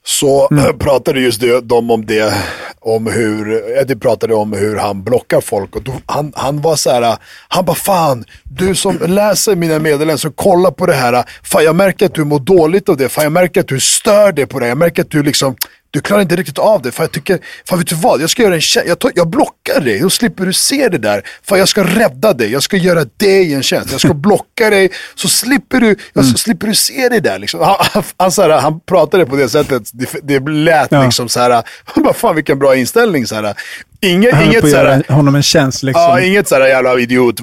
Så 0.05 0.49
eh, 0.53 0.73
pratade 0.73 1.21
just 1.21 1.43
de 1.63 1.91
om 1.91 2.07
det, 2.07 2.35
om 2.81 3.07
hur, 3.07 3.69
Eddie 3.79 3.97
pratade 3.97 4.35
om 4.35 4.53
hur 4.53 4.77
han 4.77 5.03
blockar 5.03 5.41
folk. 5.41 5.77
Och 5.77 5.83
då, 5.83 5.93
han, 6.07 6.33
han 6.37 6.61
var 6.61 6.77
så 6.77 6.91
här, 6.91 7.17
han 7.49 7.65
bara 7.65 7.77
fan, 7.77 8.25
du 8.45 8.75
som 8.75 8.99
läser 9.07 9.57
mina 9.57 9.79
meddelanden, 9.79 10.19
som 10.19 10.33
kollar 10.33 10.71
på 10.71 10.87
det 10.87 10.95
här, 10.95 11.25
fan 11.43 11.65
jag 11.65 11.77
märker 11.77 12.07
att 12.07 12.15
du 12.15 12.25
mår 12.25 12.41
dåligt 12.41 12.89
av 12.89 12.97
det, 12.97 13.09
fan 13.09 13.25
jag 13.25 13.33
märker 13.33 13.61
att 13.61 13.69
du 13.69 13.81
stör 13.81 14.33
dig 14.33 14.47
på 14.47 14.59
det, 14.59 14.69
jag 14.69 14.79
märker 14.79 15.03
att 15.03 15.11
du 15.11 15.23
liksom, 15.23 15.57
du 15.91 16.01
klarar 16.01 16.23
inte 16.23 16.37
riktigt 16.37 16.59
av 16.59 16.83
det. 16.83 16.93
För 16.93 17.03
jag 17.03 17.13
tycker, 17.13 17.39
fan 17.69 17.79
vet 17.79 17.89
du 17.89 17.95
vad, 17.95 18.21
jag 18.21 18.31
ska 18.31 18.43
göra 18.43 18.55
en 18.55 18.61
tjänst, 18.61 18.89
jag, 18.89 18.99
tar- 18.99 19.13
jag 19.15 19.29
blockar 19.29 19.81
dig, 19.81 20.01
då 20.01 20.11
slipper 20.11 20.47
du 20.47 20.53
se 20.53 20.89
det 20.89 20.99
där. 20.99 21.23
För 21.43 21.57
jag 21.57 21.69
ska 21.69 21.85
rädda 21.85 22.33
dig, 22.33 22.53
jag 22.53 22.63
ska 22.63 22.77
göra 22.77 23.05
dig 23.17 23.55
en 23.55 23.63
tjänst. 23.63 23.93
Jag 23.93 24.01
ska 24.01 24.15
blocka 24.27 24.71
dig, 24.71 24.91
så 25.15 25.29
slipper 25.29 25.81
du, 25.81 25.97
jag, 26.13 26.25
så 26.25 26.39
slipper 26.39 26.67
du 26.67 26.75
se 26.75 27.09
det 27.09 27.21
där. 27.21 27.39
Liksom. 27.39 27.61
Han, 27.61 27.77
han, 27.81 28.03
han, 28.17 28.33
så 28.33 28.43
här, 28.43 28.51
han 28.51 28.81
pratade 28.81 29.27
på 29.27 29.37
det 29.37 29.49
sättet, 29.49 29.83
det, 29.93 30.09
det 30.23 30.51
lät 30.51 30.93
Ja. 30.93 31.05
liksom 31.05 31.29
så 31.29 31.41
här, 31.41 31.63
bara 31.97 32.15
fan 32.15 32.35
vilken 32.35 32.59
bra 32.59 32.77
inställning. 32.77 33.27
Så 33.27 33.35
här. 33.35 33.55
Inget, 34.01 34.35
Han 34.35 34.45
inget 34.45 34.61
på 34.61 34.67
att 34.67 34.71
så 34.73 34.77
här, 34.77 34.85
göra 34.85 35.15
honom 35.15 35.35
en 35.35 35.43
tjänst. 35.43 35.83
Liksom. 35.83 36.03
Ja, 36.03 36.21
inget 36.21 36.49
sådär 36.49 36.67
jävla 36.67 36.99
idiot, 36.99 37.37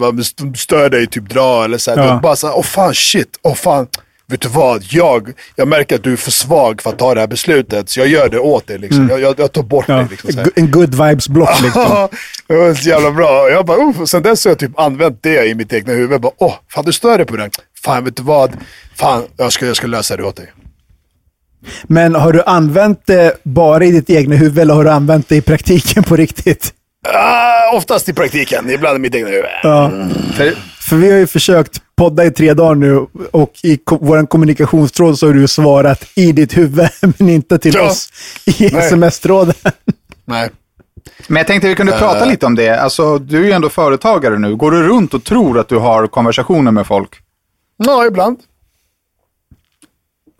stör 0.57 0.89
dig, 0.89 1.07
typ 1.07 1.29
dra 1.29 1.65
eller 1.65 1.77
såhär. 1.77 1.97
Ja. 1.97 2.19
Bara 2.23 2.35
såhär, 2.35 2.57
åh 2.57 2.63
fan 2.63 2.93
shit, 2.93 3.39
åh 3.41 3.55
fan. 3.55 3.87
Vet 4.33 4.41
du 4.41 4.49
vad, 4.49 4.83
jag, 4.89 5.33
jag 5.55 5.67
märker 5.67 5.95
att 5.95 6.03
du 6.03 6.13
är 6.13 6.17
för 6.17 6.31
svag 6.31 6.81
för 6.81 6.89
att 6.89 6.99
ta 6.99 7.13
det 7.13 7.19
här 7.19 7.27
beslutet, 7.27 7.89
så 7.89 7.99
jag 7.99 8.07
gör 8.07 8.29
det 8.29 8.39
åt 8.39 8.67
dig. 8.67 8.77
Liksom. 8.77 9.09
Jag, 9.09 9.19
jag, 9.21 9.39
jag 9.39 9.51
tar 9.51 9.63
bort 9.63 9.85
Ja, 9.87 9.95
dig. 9.95 10.07
Liksom, 10.09 10.45
en 10.55 10.71
good 10.71 10.95
vibes-block 10.95 11.61
liksom. 11.63 11.81
Ja, 11.81 12.09
det 12.47 12.55
var 12.55 12.73
så 12.73 12.89
jävla 12.89 13.11
bra. 13.11 13.49
Jag 13.49 13.65
bara, 13.65 13.77
oh, 13.77 14.05
sen 14.05 14.23
dess 14.23 14.45
har 14.45 14.51
jag 14.51 14.59
typ 14.59 14.79
använt 14.79 15.23
det 15.23 15.45
i 15.45 15.55
mitt 15.55 15.73
egna 15.73 15.93
huvud. 15.93 16.11
Jag 16.11 16.21
bara, 16.21 16.31
åh, 16.37 16.53
fan 16.69 16.85
du 16.85 16.93
stör 16.93 17.17
dig 17.17 17.27
på 17.27 17.35
den. 17.35 17.49
Fan, 17.83 18.03
vet 18.05 18.15
du 18.17 18.23
vad? 18.23 18.51
Fan, 18.95 19.23
jag 19.37 19.53
ska, 19.53 19.65
jag 19.65 19.75
ska 19.75 19.87
lösa 19.87 20.17
det 20.17 20.23
åt 20.23 20.35
dig. 20.35 20.51
Men 21.83 22.15
har 22.15 22.33
du 22.33 22.43
använt 22.43 23.01
det 23.05 23.37
bara 23.43 23.85
i 23.85 23.91
ditt 23.91 24.09
egna 24.09 24.35
huvud 24.35 24.59
eller 24.59 24.73
har 24.73 24.83
du 24.83 24.89
använt 24.89 25.29
det 25.29 25.35
i 25.35 25.41
praktiken 25.41 26.03
på 26.03 26.15
riktigt? 26.15 26.73
Ah, 27.07 27.75
oftast 27.77 28.09
i 28.09 28.13
praktiken, 28.13 28.69
ibland 28.69 28.95
i 28.95 28.99
mitt 28.99 29.15
egna 29.15 29.29
huvud. 29.29 29.45
Ja. 29.63 29.91
För, 30.33 30.53
För 30.79 30.95
vi 30.95 31.11
har 31.11 31.17
ju 31.17 31.27
försökt 31.27 31.82
podda 31.95 32.25
i 32.25 32.31
tre 32.31 32.53
dagar 32.53 32.75
nu 32.75 33.07
och 33.31 33.51
i 33.63 33.77
ko- 33.77 33.97
vår 34.01 34.25
kommunikationstråd 34.25 35.19
så 35.19 35.27
har 35.27 35.33
du 35.33 35.47
svarat 35.47 36.05
i 36.15 36.31
ditt 36.31 36.57
huvud, 36.57 36.89
men 37.17 37.29
inte 37.29 37.57
till 37.57 37.73
Ja. 37.75 37.81
oss 37.89 38.09
i 38.45 38.65
sms-tråden. 38.65 39.53
Nej. 40.25 40.49
men 41.27 41.37
jag 41.37 41.47
tänkte 41.47 41.67
vi 41.67 41.75
kunde 41.75 41.91
prata 41.97 42.25
lite 42.25 42.45
om 42.45 42.55
det. 42.55 42.81
Alltså, 42.81 43.17
du 43.17 43.37
är 43.41 43.45
ju 43.45 43.51
ändå 43.51 43.69
företagare 43.69 44.39
nu. 44.39 44.55
Går 44.55 44.71
du 44.71 44.83
runt 44.87 45.13
och 45.13 45.23
tror 45.23 45.59
att 45.59 45.69
du 45.69 45.77
har 45.77 46.07
konversationer 46.07 46.71
med 46.71 46.87
folk? 46.87 47.09
Ja, 47.77 48.05
ibland. 48.05 48.39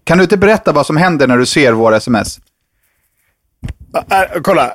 Kan 0.03 0.17
du 0.17 0.24
inte 0.24 0.38
berätta 0.38 0.72
vad 0.72 0.86
som 0.86 0.98
händer 0.98 1.27
när 1.27 1.38
du 1.38 1.45
ser 1.45 1.72
våra 1.74 1.98
sms? 1.98 2.39
Äh, 4.12 4.22
äh, 4.22 4.41
kolla. 4.41 4.74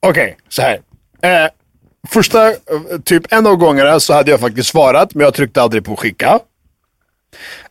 Okej, 0.00 0.36
så 0.48 0.62
här. 0.62 0.80
Första, 2.08 2.52
typ 3.04 3.32
en 3.32 3.46
av 3.46 3.56
gångerna 3.56 4.00
så 4.00 4.12
hade 4.14 4.30
jag 4.30 4.40
faktiskt 4.40 4.68
svarat, 4.68 5.14
men 5.14 5.24
jag 5.24 5.34
tryckte 5.34 5.62
aldrig 5.62 5.84
på 5.84 5.96
skicka. 5.96 6.38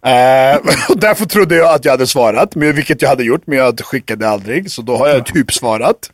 Eh, 0.06 0.56
och 0.90 1.00
därför 1.00 1.26
trodde 1.26 1.56
jag 1.56 1.74
att 1.74 1.86
jag 1.86 1.92
hade 1.92 2.08
svarat, 2.08 2.56
men, 2.56 2.76
vilket 2.76 3.02
jag 3.02 3.10
hade 3.10 3.24
gjort, 3.24 3.42
men 3.46 3.58
jag 3.58 3.80
skickade 3.80 4.30
aldrig. 4.30 4.72
Så 4.72 4.82
då 4.82 4.98
har 4.98 5.08
jag 5.08 5.26
typ 5.26 5.54
svarat. 5.54 6.12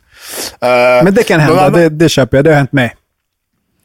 Eh, 0.60 1.04
Men 1.04 1.14
det 1.14 1.22
kan 1.22 1.40
hända, 1.40 1.60
annan- 1.60 1.72
det, 1.72 1.88
det 1.88 2.08
köper 2.08 2.36
jag. 2.36 2.44
Det 2.44 2.50
har 2.50 2.56
hänt 2.56 2.72
mig. 2.72 2.96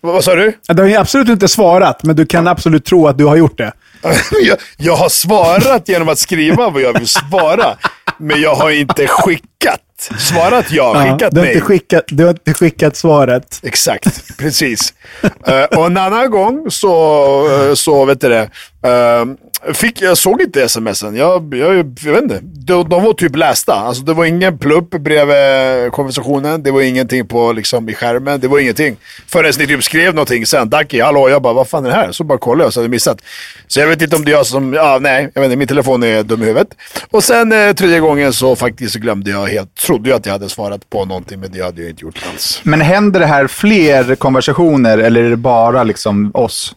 Vad 0.01 0.13
vad 0.13 0.23
sa 0.23 0.35
du? 0.35 0.53
Du 0.67 0.81
har 0.81 0.89
ju 0.89 0.95
absolut 0.95 1.29
inte 1.29 1.47
svarat, 1.47 2.03
men 2.03 2.15
du 2.15 2.25
kan 2.25 2.47
absolut 2.47 2.85
tro 2.85 3.07
att 3.07 3.17
du 3.17 3.25
har 3.25 3.35
gjort 3.35 3.57
det. 3.57 3.71
jag, 4.43 4.57
jag 4.77 4.95
har 4.95 5.09
svarat 5.09 5.89
genom 5.89 6.09
att 6.09 6.19
skriva 6.19 6.69
vad 6.69 6.81
jag 6.81 6.99
vill 6.99 7.07
svara, 7.07 7.77
men 8.17 8.41
jag 8.41 8.55
har 8.55 8.69
inte 8.71 9.07
skickat. 9.07 9.81
Svarat 10.19 10.71
ja, 10.71 11.05
Ja, 11.05 11.11
skickat 11.11 11.33
du, 11.33 11.39
har 11.39 11.47
nej. 11.47 11.61
skickat, 11.61 12.03
du 12.07 12.23
har 12.23 12.29
inte 12.29 12.53
skickat 12.53 12.95
svaret. 12.95 13.59
Exakt, 13.63 14.37
precis. 14.37 14.93
Eh, 15.47 15.63
och 15.63 15.85
en 15.85 15.97
annan 15.97 16.31
gång 16.31 16.71
så, 16.71 16.93
eh, 17.49 17.73
så 17.73 18.05
vet 18.05 18.21
du 18.21 18.29
det, 18.29 18.49
eh, 18.85 19.25
fick, 19.73 20.01
jag 20.01 20.17
såg 20.17 20.41
inte 20.41 20.69
smsen. 20.69 21.15
Jag, 21.15 21.53
jag, 21.55 21.75
jag 22.03 22.13
vet 22.13 22.23
inte. 22.23 22.39
De, 22.41 22.89
de 22.89 23.03
var 23.03 23.13
typ 23.13 23.35
lästa. 23.35 23.73
Alltså, 23.73 24.03
det 24.03 24.13
var 24.13 24.25
ingen 24.25 24.57
plupp 24.57 24.89
bredvid 24.89 25.91
konversationen. 25.91 26.63
Det 26.63 26.71
var 26.71 26.81
ingenting 26.81 27.27
på, 27.27 27.51
liksom, 27.51 27.89
i 27.89 27.93
skärmen. 27.93 28.39
Det 28.39 28.47
var 28.47 28.59
ingenting. 28.59 28.97
Förrän 29.27 29.53
ni 29.59 29.67
typ 29.67 29.83
skrev 29.83 30.15
någonting 30.15 30.45
sen. 30.45 30.69
Daki, 30.69 31.01
hallå, 31.01 31.29
jag 31.29 31.41
bara, 31.41 31.53
vad 31.53 31.67
fan 31.67 31.85
är 31.85 31.89
det 31.89 31.95
här? 31.95 32.11
Så 32.11 32.23
bara 32.23 32.37
kollade 32.37 32.63
jag 32.63 32.73
så 32.73 32.79
hade 32.79 32.85
jag 32.85 32.91
missat. 32.91 33.21
Så 33.67 33.79
jag 33.79 33.87
vet 33.87 34.01
inte 34.01 34.15
om 34.15 34.25
det 34.25 34.31
är 34.31 34.35
jag 34.35 34.45
som, 34.45 34.73
ja 34.73 34.97
nej, 35.01 35.31
jag 35.33 35.41
vet 35.41 35.45
inte, 35.45 35.57
min 35.57 35.67
telefon 35.67 36.03
är 36.03 36.23
dum 36.23 36.43
i 36.43 36.45
huvudet. 36.45 36.67
Och 37.11 37.23
sen 37.23 37.51
eh, 37.51 37.73
tredje 37.73 37.99
gången 37.99 38.33
så 38.33 38.55
faktiskt 38.55 38.95
glömde 38.95 39.31
jag 39.31 39.47
helt, 39.47 39.75
trodde 39.75 40.09
jag 40.09 40.17
att 40.17 40.25
jag 40.25 40.33
hade 40.33 40.49
svarat 40.49 40.89
på 40.89 41.05
någonting, 41.05 41.39
men 41.39 41.51
det 41.51 41.61
hade 41.63 41.81
jag 41.81 41.89
inte 41.89 42.03
gjort 42.03 42.19
alls. 42.31 42.61
Men 42.63 42.81
händer 42.81 43.19
det 43.19 43.25
här 43.25 43.47
fler 43.47 44.15
konversationer 44.15 44.97
eller 44.97 45.23
är 45.23 45.29
det 45.29 45.37
bara 45.37 45.83
liksom 45.83 46.31
oss? 46.33 46.75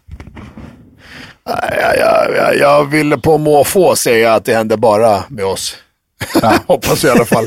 Jag, 1.44 1.96
jag, 1.98 2.36
jag, 2.36 2.56
jag 2.56 2.84
vill 2.84 3.20
på 3.20 3.38
måfå 3.38 3.96
säga 3.96 4.34
att 4.34 4.44
det 4.44 4.54
händer 4.54 4.76
bara 4.76 5.24
med 5.28 5.44
oss. 5.44 5.76
Hoppas 6.66 7.04
i 7.04 7.10
alla 7.10 7.24
fall. 7.24 7.46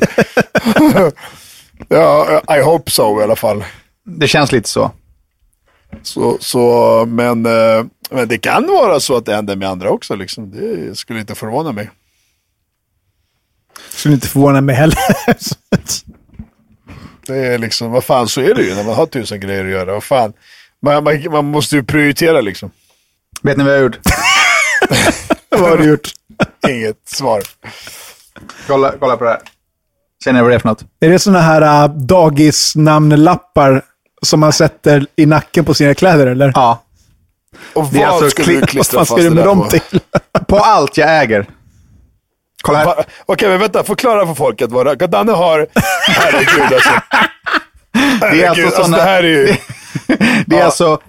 ja, 1.90 2.42
I 2.58 2.62
hope 2.62 2.92
so 2.92 3.22
i 3.22 3.24
alla 3.24 3.36
fall. 3.36 3.64
Det 4.06 4.28
känns 4.28 4.52
lite 4.52 4.70
så. 4.70 4.92
Så, 6.02 6.38
så, 6.40 7.06
men, 7.08 7.46
eh, 7.46 7.86
men 8.10 8.28
det 8.28 8.38
kan 8.38 8.68
vara 8.68 9.00
så 9.00 9.18
att 9.18 9.26
det 9.26 9.36
händer 9.36 9.56
med 9.56 9.70
andra 9.70 9.90
också. 9.90 10.16
Liksom. 10.16 10.52
Det 10.52 10.98
skulle 10.98 11.20
inte 11.20 11.36
förvåna 11.36 11.72
mig. 11.72 11.90
Skulle 13.90 14.14
inte 14.14 14.28
förvåna 14.28 14.62
mig 14.62 14.76
heller. 14.76 14.98
Det 17.28 17.38
är 17.38 17.58
liksom, 17.58 17.92
vad 17.92 18.04
fan 18.04 18.28
så 18.28 18.42
är 18.42 18.56
det 18.56 18.62
ju 18.62 18.76
när 18.76 18.84
man 18.84 18.96
har 18.96 19.06
tusen 19.06 19.40
grejer 19.40 19.66
att 19.66 19.72
göra. 19.72 19.94
Vad 19.94 20.04
fan. 20.04 20.34
Man, 20.82 21.04
man, 21.04 21.32
man 21.32 21.46
måste 21.46 21.76
ju 21.76 21.84
prioritera 21.84 22.42
liksom. 22.42 22.72
Vet 23.42 23.58
ni 23.58 23.64
vad 23.64 23.74
jag 23.74 23.78
har 23.78 23.84
gjort? 23.84 24.00
Vad 25.50 25.70
har 25.70 25.78
du 25.78 25.84
gjort? 25.90 26.10
Inget 26.68 27.10
svar. 27.10 27.42
Kolla, 28.68 28.94
kolla 29.00 29.18
på 29.18 29.24
det 29.24 29.30
här. 29.30 29.40
Känner 30.24 30.40
ni 30.40 30.44
vad 30.44 30.52
det 30.52 30.56
är 30.56 30.60
för 30.60 30.70
något? 30.70 30.84
Är 31.00 31.10
det 31.10 31.20
sådana 31.20 31.42
här 31.42 31.84
uh, 31.90 31.96
dagisnamnlappar 31.96 33.82
som 34.22 34.40
man 34.40 34.54
sätter 34.54 35.06
i 35.16 35.26
nacken 35.26 35.66
på 35.66 35.74
sina 35.74 35.94
kläder, 35.94 36.28
eller? 36.28 36.52
Ja. 36.56 36.84
Och 37.74 37.84
är 37.84 38.00
vad 38.00 38.08
alltså 38.08 38.30
skulle 38.30 38.60
du 38.60 38.66
klistra 38.66 39.00
fast 39.06 39.16
det 39.16 39.30
där 39.30 39.46
dem 39.46 39.62
på? 39.62 39.70
till? 39.70 40.00
På 40.48 40.58
allt 40.58 40.98
jag 40.98 41.22
äger. 41.22 41.46
Kolla 42.62 42.78
här. 42.78 42.86
Va- 42.86 43.04
Okej, 43.26 43.50
men 43.50 43.60
vänta. 43.60 43.84
Förklara 43.84 44.28
för 44.28 44.34
folket 44.34 44.72
vad 44.72 45.00
det 45.00 45.08
Danne 45.08 45.32
har... 45.32 45.68
Herregud 46.08 46.74
alltså. 46.74 46.90
Det 47.94 48.00
är 48.00 48.20
Herregud, 48.20 48.46
alltså 48.50 48.66
alltså, 48.66 48.84
såna- 48.84 48.98
det 48.98 49.04
här 49.04 49.24
är 49.24 49.28
ju... 49.28 49.56
Det 50.46 50.60
är 50.60 50.66
alltså 50.66 51.00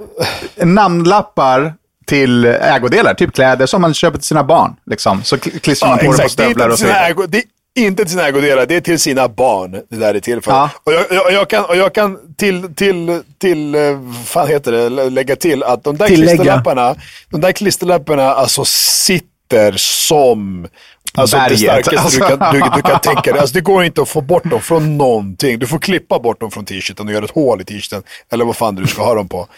namnlappar 0.56 1.74
till 2.08 2.44
ägodelar, 2.44 3.14
typ 3.14 3.34
kläder 3.34 3.66
som 3.66 3.82
man 3.82 3.94
köper 3.94 4.18
till 4.18 4.26
sina 4.26 4.44
barn. 4.44 4.76
Liksom. 4.86 5.22
Så 5.24 5.36
kl- 5.36 5.58
klistrar 5.58 5.88
man 5.88 5.98
på 5.98 6.04
det 6.04 6.10
på 6.10 6.16
Det 6.16 6.22
är, 6.22 6.24
inte 6.24 6.32
stövlar 6.32 6.68
och 6.68 6.78
så 6.78 6.84
vidare. 6.86 7.26
det 7.28 7.38
är 7.38 7.86
inte 7.86 8.02
till 8.04 8.10
sina 8.12 8.26
ägodelar, 8.28 8.66
det 8.66 8.76
är 8.76 8.80
till 8.80 8.98
sina 8.98 9.28
barn. 9.28 9.70
Det 9.90 9.96
där 9.96 10.14
är 10.14 10.20
till 10.20 10.40
för. 10.40 10.50
Ja. 10.52 10.70
Och, 10.84 10.92
jag, 10.92 11.04
jag, 11.10 11.32
jag 11.32 11.48
kan, 11.50 11.64
och 11.64 11.76
jag 11.76 11.94
kan 11.94 12.18
till, 12.36 12.74
till, 12.74 13.22
till, 13.38 13.74
eh, 13.74 13.80
fan 14.24 14.48
heter 14.48 14.72
det, 14.72 14.88
lä- 14.88 15.10
lägga 15.10 15.36
till 15.36 15.62
att 15.62 15.84
de 15.84 15.96
där 15.96 16.06
Tillägga. 16.06 16.30
klisterlapparna, 16.34 16.94
de 17.30 17.40
där 17.40 17.52
klisterlapparna 17.52 18.22
alltså 18.34 18.64
sitter 18.64 19.72
som 19.76 20.66
Alltså 21.14 21.36
det 21.36 21.42
Berget. 21.42 21.58
starkaste 21.86 22.18
du 22.28 22.36
kan, 22.36 22.52
du, 22.54 22.60
du 22.76 22.82
kan 22.82 23.00
tänka 23.00 23.32
dig. 23.32 23.40
Alltså, 23.40 23.54
det 23.54 23.60
går 23.60 23.84
inte 23.84 24.02
att 24.02 24.08
få 24.08 24.20
bort 24.20 24.44
dem 24.44 24.60
från 24.60 24.98
någonting. 24.98 25.58
Du 25.58 25.66
får 25.66 25.78
klippa 25.78 26.18
bort 26.18 26.40
dem 26.40 26.50
från 26.50 26.64
t-shirten 26.64 27.06
och 27.06 27.12
göra 27.12 27.24
ett 27.24 27.30
hål 27.30 27.60
i 27.60 27.64
t-shirten. 27.64 28.02
Eller 28.32 28.44
vad 28.44 28.56
fan 28.56 28.74
du 28.74 28.86
ska 28.86 29.04
ha 29.04 29.14
dem 29.14 29.28
på. 29.28 29.48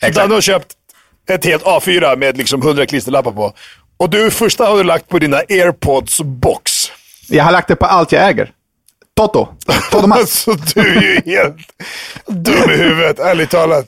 Så 0.00 0.06
Exakt. 0.06 0.28
du 0.28 0.34
har 0.34 0.40
köpt 0.40 0.66
ett 1.30 1.44
helt 1.44 1.64
A4 1.64 2.16
med 2.16 2.36
liksom 2.36 2.62
100 2.62 2.86
klisterlappar 2.86 3.32
på. 3.32 3.52
Och 3.96 4.10
du 4.10 4.30
första 4.30 4.64
har 4.66 4.76
du 4.76 4.84
lagt 4.84 5.08
på 5.08 5.18
dina 5.18 5.36
airpods 5.36 6.20
box. 6.20 6.72
Jag 7.28 7.44
har 7.44 7.52
lagt 7.52 7.68
det 7.68 7.76
på 7.76 7.86
allt 7.86 8.12
jag 8.12 8.28
äger. 8.28 8.50
Toto. 9.16 9.48
Toto. 9.90 10.12
Alltså 10.12 10.54
du 10.74 10.80
är 10.80 11.02
ju 11.02 11.20
helt 11.36 11.56
dum 12.26 12.70
i 12.70 12.76
huvudet, 12.76 13.18
ärligt 13.18 13.50
talat. 13.50 13.86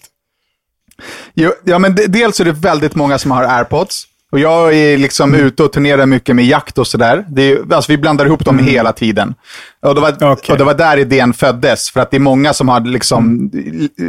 Jo, 1.35 1.53
ja, 1.65 1.79
men 1.79 1.95
de- 1.95 2.07
dels 2.07 2.41
är 2.41 2.45
det 2.45 2.53
väldigt 2.53 2.95
många 2.95 3.19
som 3.19 3.31
har 3.31 3.45
airpods. 3.45 4.07
Och 4.33 4.39
jag 4.39 4.75
är 4.75 4.99
liksom 4.99 5.35
ute 5.35 5.63
och 5.63 5.73
turnerar 5.73 6.07
mycket 6.07 6.37
med 6.37 6.45
jakt 6.45 6.79
och 6.79 6.87
sådär. 6.87 7.25
Alltså, 7.71 7.93
vi 7.93 7.99
blandar 7.99 8.27
ihop 8.27 8.45
dem 8.45 8.59
hela 8.59 8.93
tiden. 8.93 9.35
Och 9.81 9.95
det, 9.95 10.01
var, 10.01 10.33
Okej. 10.33 10.53
och 10.53 10.59
det 10.59 10.65
var 10.65 10.75
där 10.75 10.97
idén 10.97 11.33
föddes. 11.33 11.91
För 11.91 12.01
att 12.01 12.11
det 12.11 12.17
är 12.17 12.21
många 12.21 12.53
som 12.53 12.69
har 12.69 12.81
liksom 12.81 13.51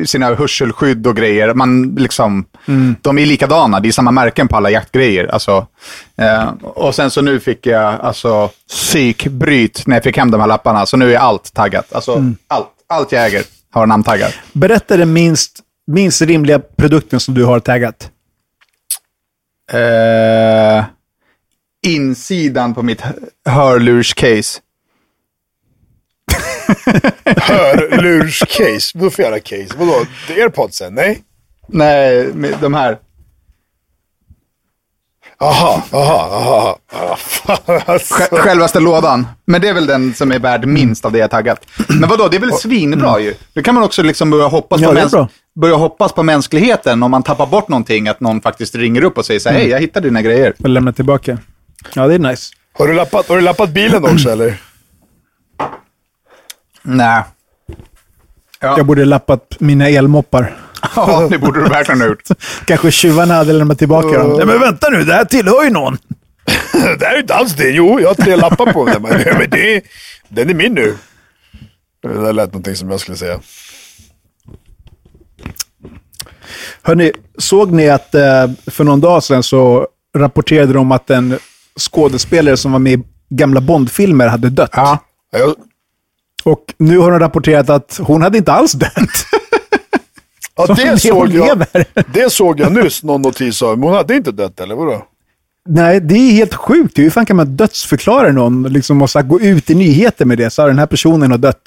sina 0.06 0.36
hörselskydd 0.36 1.08
och 1.08 1.16
grejer. 1.16 1.54
Man 1.54 1.96
liksom, 1.96 2.46
De 3.02 3.18
är 3.18 3.26
likadana, 3.26 3.80
det 3.80 3.88
är 3.88 3.92
samma 3.92 4.12
märken 4.12 4.48
på 4.48 4.56
alla 4.56 4.70
jaktgrejer. 4.70 5.28
Alltså, 5.28 5.68
eh, 6.18 6.50
och 6.64 6.96
sen 6.96 7.12
så 7.12 7.22
nu 7.22 7.40
fick 7.40 7.66
jag 7.66 8.00
alltså, 8.02 8.50
psykbryt 8.70 9.84
när 9.88 9.96
jag 9.96 10.04
fick 10.04 10.18
hem 10.18 10.32
de 10.32 10.42
här 10.42 10.48
lapparna. 10.48 10.86
Så 10.86 10.98
nu 10.98 11.14
är 11.14 11.18
allt 11.18 11.54
taggat. 11.54 11.94
Alltså, 11.94 12.24
allt, 12.48 12.68
allt 12.90 13.12
jag 13.12 13.26
äger 13.26 13.44
har 13.72 13.86
namntaggar. 13.86 14.36
Berätta 14.54 14.98
den 14.98 15.14
minst, 15.14 15.60
minst 15.88 16.22
rimliga 16.22 16.60
produkten 16.60 17.20
som 17.20 17.34
du 17.34 17.44
har 17.44 17.60
taggat. 17.60 18.10
Eh, 19.74 20.86
insidan 21.88 22.74
på 22.74 22.84
mitt 22.84 23.02
hörlurscase. 23.46 24.62
Hörlurscase. 27.26 28.92
Vad 28.98 29.14
för 29.14 29.24
jävla 29.24 29.40
case? 29.40 29.68
Vadå? 29.78 30.06
Airpodsen? 30.30 30.94
Nej? 30.96 31.24
Nej, 31.68 32.32
de 32.62 32.74
här. 32.74 32.98
Aha, 35.42 35.82
aha, 35.92 36.30
aha. 36.32 36.80
Ah, 36.94 37.16
fan, 37.16 37.58
alltså. 37.86 38.14
Sj- 38.14 38.38
Självaste 38.38 38.80
lådan. 38.80 39.28
Men 39.46 39.62
det 39.62 39.68
är 39.70 39.74
väl 39.74 39.86
den 39.86 40.14
som 40.14 40.32
är 40.32 40.40
värd 40.40 40.66
minst 40.66 41.06
av 41.06 41.12
det 41.12 41.18
jag 41.20 41.32
taggat. 41.32 41.66
Men 41.88 42.10
vadå, 42.10 42.28
det 42.28 42.38
är 42.38 42.42
väl 42.42 42.54
svinbra 42.54 43.20
ju. 43.20 43.34
Då 43.54 43.62
kan 43.62 43.76
man 43.76 43.84
också 43.84 44.04
liksom 44.04 44.30
börja 44.30 44.48
hoppas, 44.48 44.82
Ja, 44.82 44.88
på 45.10 45.28
börja 45.60 45.76
hoppas 45.76 46.14
på 46.14 46.24
mänskligheten 46.24 47.04
om 47.04 47.12
man 47.12 47.24
tappar 47.24 47.46
bort 47.46 47.68
någonting. 47.68 48.08
Att 48.08 48.20
någon 48.20 48.42
faktiskt 48.42 48.76
ringer 48.76 49.04
upp 49.04 49.18
och 49.18 49.26
säger 49.26 49.40
så 49.40 49.50
här, 49.50 49.56
hej, 49.58 49.68
jag 49.70 49.80
hittade 49.80 50.08
dina 50.08 50.22
grejer. 50.22 50.54
Och 50.64 50.70
lämna 50.70 50.94
tillbaka. 50.94 51.38
Ja, 51.94 52.08
det 52.08 52.14
är 52.16 52.20
nice. 52.20 52.54
Har 52.74 52.88
du 52.88 52.94
lappat, 52.94 53.28
har 53.30 53.36
du 53.36 53.42
lappat 53.42 53.70
bilen 53.70 54.04
också 54.06 54.30
eller? 54.30 54.62
Nej. 56.82 57.24
Ja. 58.60 58.74
Jag 58.78 58.86
borde 58.86 59.06
lappat 59.06 59.56
mina 59.60 59.90
elmoppar. 59.90 60.58
Ja, 60.96 61.28
det 61.32 61.38
borde 61.38 61.64
du 61.64 61.70
verkligen 61.70 62.02
ha 62.02 62.08
gjort. 62.08 62.24
Kanske 62.66 62.92
tjuvarna 62.92 63.34
hade 63.34 63.54
lämnat 63.54 63.78
tillbaka 63.78 64.18
dem. 64.18 64.34
Nej, 64.38 64.46
men 64.46 64.60
vänta 64.60 64.90
nu, 64.90 65.04
det 65.04 65.14
här 65.14 65.26
tillhör 65.26 65.64
ju 65.64 65.70
någon. 65.70 65.98
det 67.00 67.06
här 67.06 67.16
är 67.16 67.20
inte 67.20 67.36
alls 67.36 67.54
det. 67.54 67.70
Jo, 67.70 68.00
jag 68.00 68.08
har 68.08 68.16
tre 68.16 68.36
lappar 68.36 68.74
på 68.74 68.86
den. 68.86 69.02
Men 69.02 69.50
det, 69.50 69.84
den 70.30 70.50
är 70.50 70.54
min 70.54 70.74
nu. 70.74 70.96
Det 72.02 72.22
där 72.22 72.34
lät 72.34 72.54
någonting 72.54 72.76
som 72.76 72.92
jag 72.92 73.00
skulle 73.00 73.18
säga. 73.18 73.40
Hörrni, 76.82 77.12
såg 77.38 77.72
ni 77.72 77.90
att 77.90 78.16
eh, 78.16 78.48
för 78.68 78.84
någon 78.84 79.02
dag 79.02 79.24
sedan 79.24 79.44
så 79.44 79.88
rapporterade 80.18 80.74
de 80.74 80.92
att 80.92 81.10
en 81.10 81.40
skådespelare 81.80 82.58
som 82.58 82.72
var 82.72 82.80
med 82.80 82.94
i 82.94 83.04
gamla 83.30 83.62
Bondfilmer 83.62 84.28
hade 84.28 84.50
dött. 84.50 84.72
Ja. 84.74 85.00
Och 86.44 86.74
nu 86.78 86.98
har 86.98 87.12
de 87.12 87.20
rapporterat 87.20 87.70
att 87.70 88.00
hon 88.04 88.22
hade 88.22 88.38
inte 88.38 88.52
alls 88.52 88.72
dött. 88.72 88.92
ja, 90.68 90.68
Så 90.68 90.74
det, 90.74 91.00
såg 91.00 91.30
jag, 91.30 91.48
lever. 91.48 91.86
det 92.14 92.32
såg 92.32 92.60
jag 92.60 92.72
nyss 92.72 93.04
någon 93.04 93.22
notis. 93.22 93.62
Men 93.62 93.84
hon 93.84 93.94
hade 93.94 94.16
inte 94.16 94.32
dött 94.32 94.60
eller 94.60 94.76
vadå? 94.76 95.06
Nej, 95.70 96.00
det 96.00 96.16
är 96.16 96.32
helt 96.32 96.54
sjukt. 96.54 97.00
Hur 97.00 97.10
fan 97.10 97.26
kan 97.26 97.36
man 97.36 97.56
dödsförklara 97.56 98.32
någon 98.32 98.64
liksom, 98.64 99.02
och 99.02 99.10
så 99.10 99.22
gå 99.22 99.42
ut 99.42 99.70
i 99.70 99.76
nyheter 99.76 100.26
med 100.26 100.38
det? 100.38 100.50
Så 100.50 100.62
här, 100.62 100.70
den 100.70 100.80
här 100.80 100.86
personen 100.86 101.32
har 101.32 101.38
dött. 101.38 101.62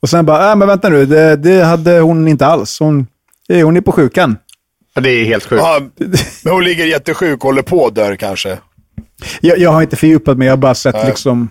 Och 0.00 0.08
sen 0.08 0.26
bara, 0.26 0.50
äh, 0.50 0.56
men 0.56 0.68
vänta 0.68 0.88
nu, 0.88 1.06
det, 1.06 1.36
det 1.36 1.64
hade 1.64 2.00
hon 2.00 2.28
inte 2.28 2.46
alls. 2.46 2.80
Hon, 2.80 3.06
hon 3.48 3.76
är 3.76 3.80
på 3.80 3.92
sjukan. 3.92 4.36
Ja, 4.94 5.00
Det 5.00 5.10
är 5.10 5.24
helt 5.24 5.44
sjukt. 5.46 5.62
Ja, 5.62 5.80
men 6.44 6.52
hon 6.52 6.64
ligger 6.64 6.84
jättesjuk 6.84 7.34
och 7.36 7.42
håller 7.48 7.62
på 7.62 7.86
att 7.86 7.94
dö 7.94 8.16
kanske. 8.16 8.58
Jag, 9.40 9.58
jag 9.58 9.70
har 9.70 9.82
inte 9.82 9.96
fördjupat 9.96 10.38
mig, 10.38 10.46
jag 10.46 10.52
har 10.52 10.56
bara 10.56 10.74
sett 10.74 11.06
liksom, 11.06 11.48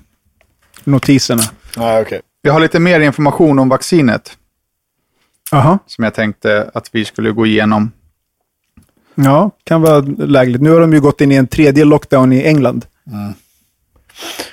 notiserna. 0.84 1.43
Nej, 1.77 2.01
okej. 2.01 2.22
Jag 2.41 2.53
har 2.53 2.60
lite 2.60 2.79
mer 2.79 3.00
information 3.00 3.60
om 3.60 3.69
vaccinet 3.69 4.37
Jaha. 5.51 5.79
som 5.85 6.03
jag 6.03 6.13
tänkte 6.13 6.71
att 6.73 6.89
vi 6.91 7.05
skulle 7.05 7.31
gå 7.31 7.45
igenom. 7.45 7.91
Ja, 9.15 9.51
kan 9.63 9.81
vara 9.81 9.99
lägligt. 10.17 10.61
Nu 10.61 10.71
har 10.71 10.81
de 10.81 10.93
ju 10.93 11.01
gått 11.01 11.21
in 11.21 11.31
i 11.31 11.35
en 11.35 11.47
tredje 11.47 11.85
lockdown 11.85 12.33
i 12.33 12.43
England. 12.43 12.85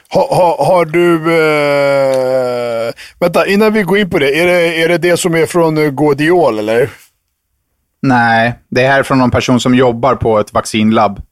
Ha, 0.09 0.37
ha, 0.37 0.65
har 0.67 0.85
du... 0.85 1.15
Eh, 1.35 2.93
vänta, 3.19 3.47
innan 3.47 3.73
vi 3.73 3.83
går 3.83 3.99
in 3.99 4.11
på 4.11 4.19
det. 4.19 4.41
Är 4.41 4.47
det 4.47 4.83
är 4.83 4.89
det, 4.89 4.99
det 4.99 5.17
som 5.17 5.35
är 5.35 5.47
från 5.47 5.79
uh, 5.79 5.91
Godiol 5.91 6.59
eller? 6.59 6.91
Nej, 8.03 8.55
det 8.69 8.87
här 8.87 8.99
är 8.99 9.03
från 9.03 9.19
någon 9.19 9.31
person 9.31 9.61
som 9.61 9.75
jobbar 9.75 10.15
på 10.15 10.39
ett 10.39 10.53
vaccinlabb. 10.53 11.23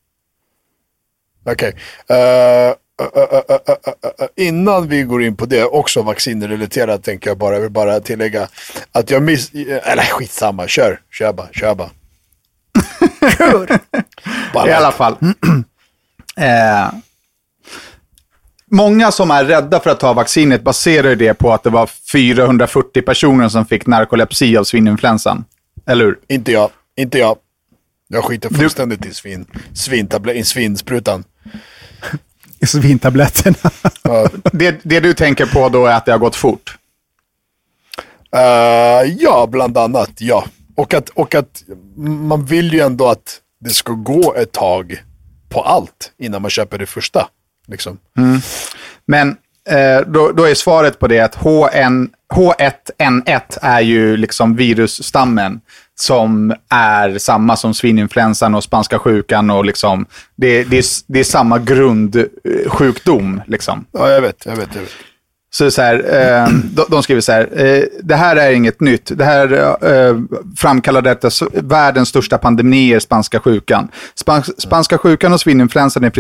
Okej. 1.47 1.77
Eh, 2.09 2.17
eh, 2.17 2.75
innan 4.37 4.89
vi 4.89 5.03
går 5.03 5.23
in 5.23 5.37
på 5.37 5.47
det, 5.47 5.65
också 5.65 6.03
vaccinrelaterat 6.03 7.05
tänker 7.05 7.31
jag 7.31 7.39
bara, 7.39 7.55
jag 7.55 7.61
vill 7.61 7.71
bara 7.71 8.01
tillägga 8.01 8.49
att 8.93 9.11
jag 9.11 9.23
miss... 9.23 9.51
Eller 9.85 10.03
skitsamma, 10.03 10.69
kör. 10.69 11.01
Kör 11.11 11.33
bara, 11.33 11.49
kör 11.53 11.75
bara. 11.75 11.91
Bara. 14.55 14.69
I 14.69 14.73
alla 14.73 14.93
fall. 14.93 15.17
eh, 16.37 16.93
många 18.71 19.13
som 19.13 19.31
är 19.31 19.45
rädda 19.45 19.81
för 19.81 19.91
att 19.91 20.01
ta 20.01 20.13
vaccinet 20.13 20.63
baserar 20.63 21.15
det 21.15 21.35
på 21.35 21.53
att 21.53 21.63
det 21.63 21.71
var 21.71 21.87
440 22.13 23.03
personer 23.03 23.49
som 23.49 23.67
fick 23.67 23.87
narkolepsi 23.87 24.57
av 24.57 24.65
svininfluensan. 24.65 25.45
Eller 25.87 26.05
hur? 26.05 26.19
Inte 26.29 26.53
jag. 26.53 26.71
Inte 26.97 27.19
jag. 27.19 27.37
Jag 28.09 28.25
skiter 28.25 28.49
fullständigt 28.49 29.07
i 29.07 29.15
svin. 29.15 29.47
Svintablet, 29.75 30.37
i 30.37 30.45
svinsprutan. 30.45 31.25
Svintabletterna. 32.67 33.71
Ja. 34.03 34.29
Det, 34.53 34.81
det 34.83 35.01
du 35.01 35.15
tänker 35.15 35.47
på 35.47 35.69
då 35.69 35.87
är 35.87 35.97
att 35.97 36.05
det 36.05 36.13
har 36.13 36.19
gått 36.19 36.37
fort. 36.37 36.79
Eh, 38.37 39.13
ja, 39.19 39.49
bland 39.51 39.79
annat. 39.79 40.11
Ja. 40.19 40.45
Och 40.77 40.95
att, 40.95 41.09
och 41.09 41.35
att 41.35 41.63
man 41.97 42.45
vill 42.45 42.73
ju 42.73 42.81
ändå 42.81 43.09
att 43.09 43.41
det 43.61 43.71
ska 43.71 43.93
gå 43.93 44.35
ett 44.35 44.53
tag 44.53 45.03
på 45.49 45.61
allt 45.63 46.13
innan 46.19 46.43
man 46.43 46.51
köper 46.51 46.79
det 46.79 46.87
första. 46.87 47.29
Liksom. 47.67 47.99
Men 49.07 49.37
eh, 49.69 50.01
då, 50.07 50.33
då 50.33 50.45
är 50.45 50.55
svaret 50.55 50.99
på 50.99 51.07
det 51.07 51.21
att 51.21 51.35
HN, 51.35 52.11
H1N1 52.35 53.59
är 53.63 53.81
ju 53.81 54.17
liksom 54.17 54.57
virusstammen 54.57 55.61
som 56.03 56.55
är 56.71 57.19
samma 57.19 57.57
som 57.57 57.75
svininfluensan 57.75 58.55
och 58.55 58.65
spanska 58.65 58.99
sjukan. 58.99 59.51
Och 59.51 59.65
liksom, 59.65 60.07
det, 60.37 60.65
det, 60.65 60.79
är, 60.79 60.85
det 61.07 61.21
är 61.21 61.25
samma 61.25 61.59
grundsjukdom. 61.59 63.41
Liksom. 63.47 63.85
Ja, 63.93 64.11
jag 64.11 64.21
vet, 64.21 64.47
jag 64.47 64.57
vet, 64.57 64.69
jag 64.75 64.81
vet. 64.81 64.91
Så, 65.55 65.71
så 65.71 65.83
här, 65.83 65.95
eh, 65.95 66.49
de, 66.75 66.85
de 66.89 67.03
skriver 67.03 67.21
så 67.21 67.33
här, 67.33 67.49
eh, 67.65 67.83
det 68.03 68.15
här 68.17 68.37
är 68.37 68.53
inget 68.53 68.81
nytt. 68.81 69.19
Det 69.19 69.25
här 69.25 69.53
eh, 69.53 70.17
av 71.25 71.29
s- 71.29 71.43
världens 71.53 72.09
största 72.09 72.39
pandemier, 72.39 72.99
spanska 73.01 73.41
sjukan. 73.41 73.89
Span, 74.15 74.43
spanska 74.59 74.99
sjukan 74.99 75.33
och 75.33 75.41
svininfluensan 75.41 76.05
är 76.05 76.11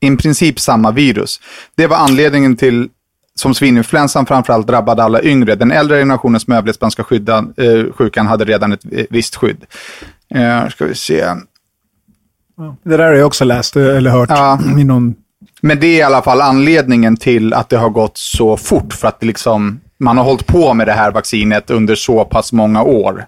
i 0.00 0.16
princip 0.16 0.60
samma 0.60 0.90
virus. 0.90 1.40
Det 1.76 1.86
var 1.86 1.96
anledningen 1.96 2.56
till 2.56 2.88
som 3.40 3.54
svininfluensan 3.54 4.26
framförallt 4.26 4.66
drabbade 4.66 5.02
alla 5.02 5.22
yngre. 5.22 5.54
Den 5.54 5.70
äldre 5.70 5.98
generationens 5.98 6.42
som 6.42 6.52
överlevt 6.52 6.76
spanska 6.76 7.04
skyddan, 7.04 7.54
eh, 7.56 7.92
sjukan 7.92 8.26
hade 8.26 8.44
redan 8.44 8.72
ett 8.72 8.84
eh, 8.92 9.04
visst 9.10 9.36
skydd. 9.36 9.64
Eh, 10.34 10.68
ska 10.68 10.84
vi 10.84 10.94
se. 10.94 11.24
Det 12.82 12.96
där 12.96 12.98
har 12.98 13.12
jag 13.12 13.26
också 13.26 13.44
läst 13.44 13.76
eller 13.76 14.10
hört 14.10 14.30
Ja. 14.30 14.58
i 14.78 14.84
någon... 14.84 15.14
Men 15.60 15.80
det 15.80 15.86
är 15.86 15.98
i 15.98 16.02
alla 16.02 16.22
fall 16.22 16.40
anledningen 16.40 17.16
till 17.16 17.54
att 17.54 17.68
det 17.68 17.76
har 17.76 17.90
gått 17.90 18.16
så 18.16 18.56
fort. 18.56 18.92
För 18.92 19.08
att 19.08 19.20
det 19.20 19.26
liksom, 19.26 19.80
man 19.98 20.16
har 20.16 20.24
hållit 20.24 20.46
på 20.46 20.74
med 20.74 20.86
det 20.86 20.92
här 20.92 21.12
vaccinet 21.12 21.70
under 21.70 21.94
så 21.94 22.24
pass 22.24 22.52
många 22.52 22.82
år. 22.82 23.26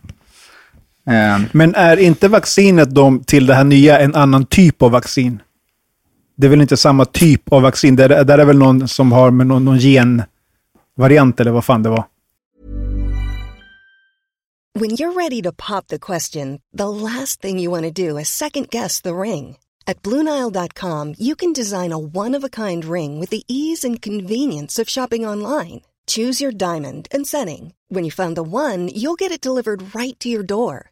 Eh, 1.07 1.41
Men 1.53 1.75
är 1.75 1.97
inte 1.97 2.29
vaccinet 2.29 2.95
de, 2.95 3.25
till 3.25 3.47
det 3.47 3.55
här 3.55 3.65
nya 3.65 3.99
en 3.99 4.15
annan 4.15 4.47
typ 4.47 4.83
av 4.83 4.91
vaccin? 4.91 5.41
Det 6.43 6.47
är 6.47 6.51
väl 6.51 6.61
inte 6.61 6.77
samma 6.77 7.05
typ 7.05 7.53
av 7.53 7.63
vaccin? 7.63 7.97
Där, 7.97 8.25
där 8.25 8.39
är 8.39 8.45
väl 8.45 8.59
någon 8.59 8.89
som 8.89 9.13
har 9.13 9.31
med 9.31 9.47
någon, 9.47 9.65
någon 9.65 9.79
genvariant 9.79 11.41
eller 11.41 11.51
vad 11.51 11.65
fan 11.65 11.83
det 11.83 11.89
var. 11.89 12.05
When 14.79 14.91
you're 14.91 15.15
ready 15.23 15.43
to 15.43 15.53
pop 15.53 15.87
the 15.87 15.99
question, 15.99 16.59
the 16.79 16.89
last 16.89 17.43
thing 17.43 17.61
you 17.61 17.71
want 17.71 17.95
to 17.95 18.09
do 18.09 18.19
is 18.19 18.29
second 18.29 18.71
guess 18.71 19.03
the 19.03 19.15
ring. 19.15 19.57
At 19.87 20.03
Bluenile.com, 20.03 21.15
you 21.19 21.37
can 21.37 21.53
design 21.53 21.93
a 21.93 21.99
one 21.99 22.39
of 22.39 22.45
a 22.45 22.49
kind 22.49 22.85
ring 22.85 23.21
with 23.21 23.31
the 23.31 23.43
ease 23.49 23.89
and 23.89 24.03
convenience 24.03 24.83
of 24.83 24.91
shopping 24.91 25.29
online. 25.29 25.81
Choose 26.07 26.45
your 26.45 26.53
diamond 26.53 27.07
and 27.15 27.27
setting. 27.27 27.73
When 27.89 28.05
you 28.05 28.11
find 28.11 28.37
the 28.37 28.43
one, 28.43 28.89
you'll 28.89 29.21
get 29.21 29.33
it 29.33 29.45
delivered 29.45 29.95
right 29.95 30.19
to 30.21 30.29
your 30.29 30.47
door. 30.47 30.92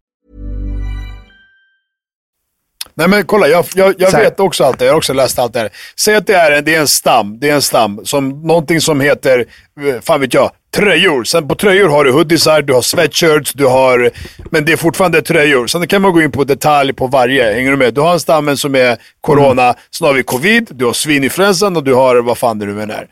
Nej 2.93 3.07
men 3.07 3.25
kolla, 3.25 3.47
jag, 3.47 3.65
jag, 3.75 3.95
jag 3.97 4.11
vet 4.11 4.39
också 4.39 4.63
allt 4.63 4.79
det. 4.79 4.85
Jag 4.85 4.91
har 4.91 4.97
också 4.97 5.13
läst 5.13 5.39
allt 5.39 5.53
det 5.53 5.59
här. 5.59 5.69
Säg 5.99 6.15
att 6.15 6.27
det 6.27 6.33
är 6.33 6.51
en, 6.51 6.63
det 6.63 6.75
är 6.75 6.79
en 6.79 6.87
stam. 6.87 7.39
Det 7.39 7.49
är 7.49 7.53
en 7.53 7.61
stam. 7.61 8.01
Som, 8.03 8.29
någonting 8.29 8.81
som 8.81 9.01
heter, 9.01 9.45
eh, 9.87 10.01
fan 10.01 10.21
vet 10.21 10.33
jag, 10.33 10.51
tröjor. 10.75 11.23
Sen 11.23 11.47
på 11.47 11.55
tröjor 11.55 11.89
har 11.89 12.03
du 12.03 12.11
hoodiesar, 12.11 12.61
du 12.61 12.73
har 12.73 12.81
sweatshirts, 12.81 13.53
du 13.53 13.65
har... 13.65 14.11
Men 14.51 14.65
det 14.65 14.71
är 14.71 14.77
fortfarande 14.77 15.21
tröjor. 15.21 15.67
Sen 15.67 15.87
kan 15.87 16.01
man 16.01 16.13
gå 16.13 16.21
in 16.21 16.31
på 16.31 16.43
detalj 16.43 16.93
på 16.93 17.07
varje. 17.07 17.53
Hänger 17.53 17.71
du 17.71 17.77
med? 17.77 17.93
Du 17.93 18.01
har 18.01 18.13
en 18.13 18.19
stammen 18.19 18.57
som 18.57 18.75
är 18.75 18.97
corona, 19.21 19.75
sen 19.91 20.07
har 20.07 20.13
vi 20.13 20.23
covid, 20.23 20.67
du 20.71 20.85
har 20.85 20.93
svininfluensan 20.93 21.77
och 21.77 21.83
du 21.83 21.93
har 21.93 22.15
vad 22.15 22.37
fan 22.37 22.59
det 22.59 22.65
nu 22.65 22.81
än 22.81 22.91
är. 22.91 23.07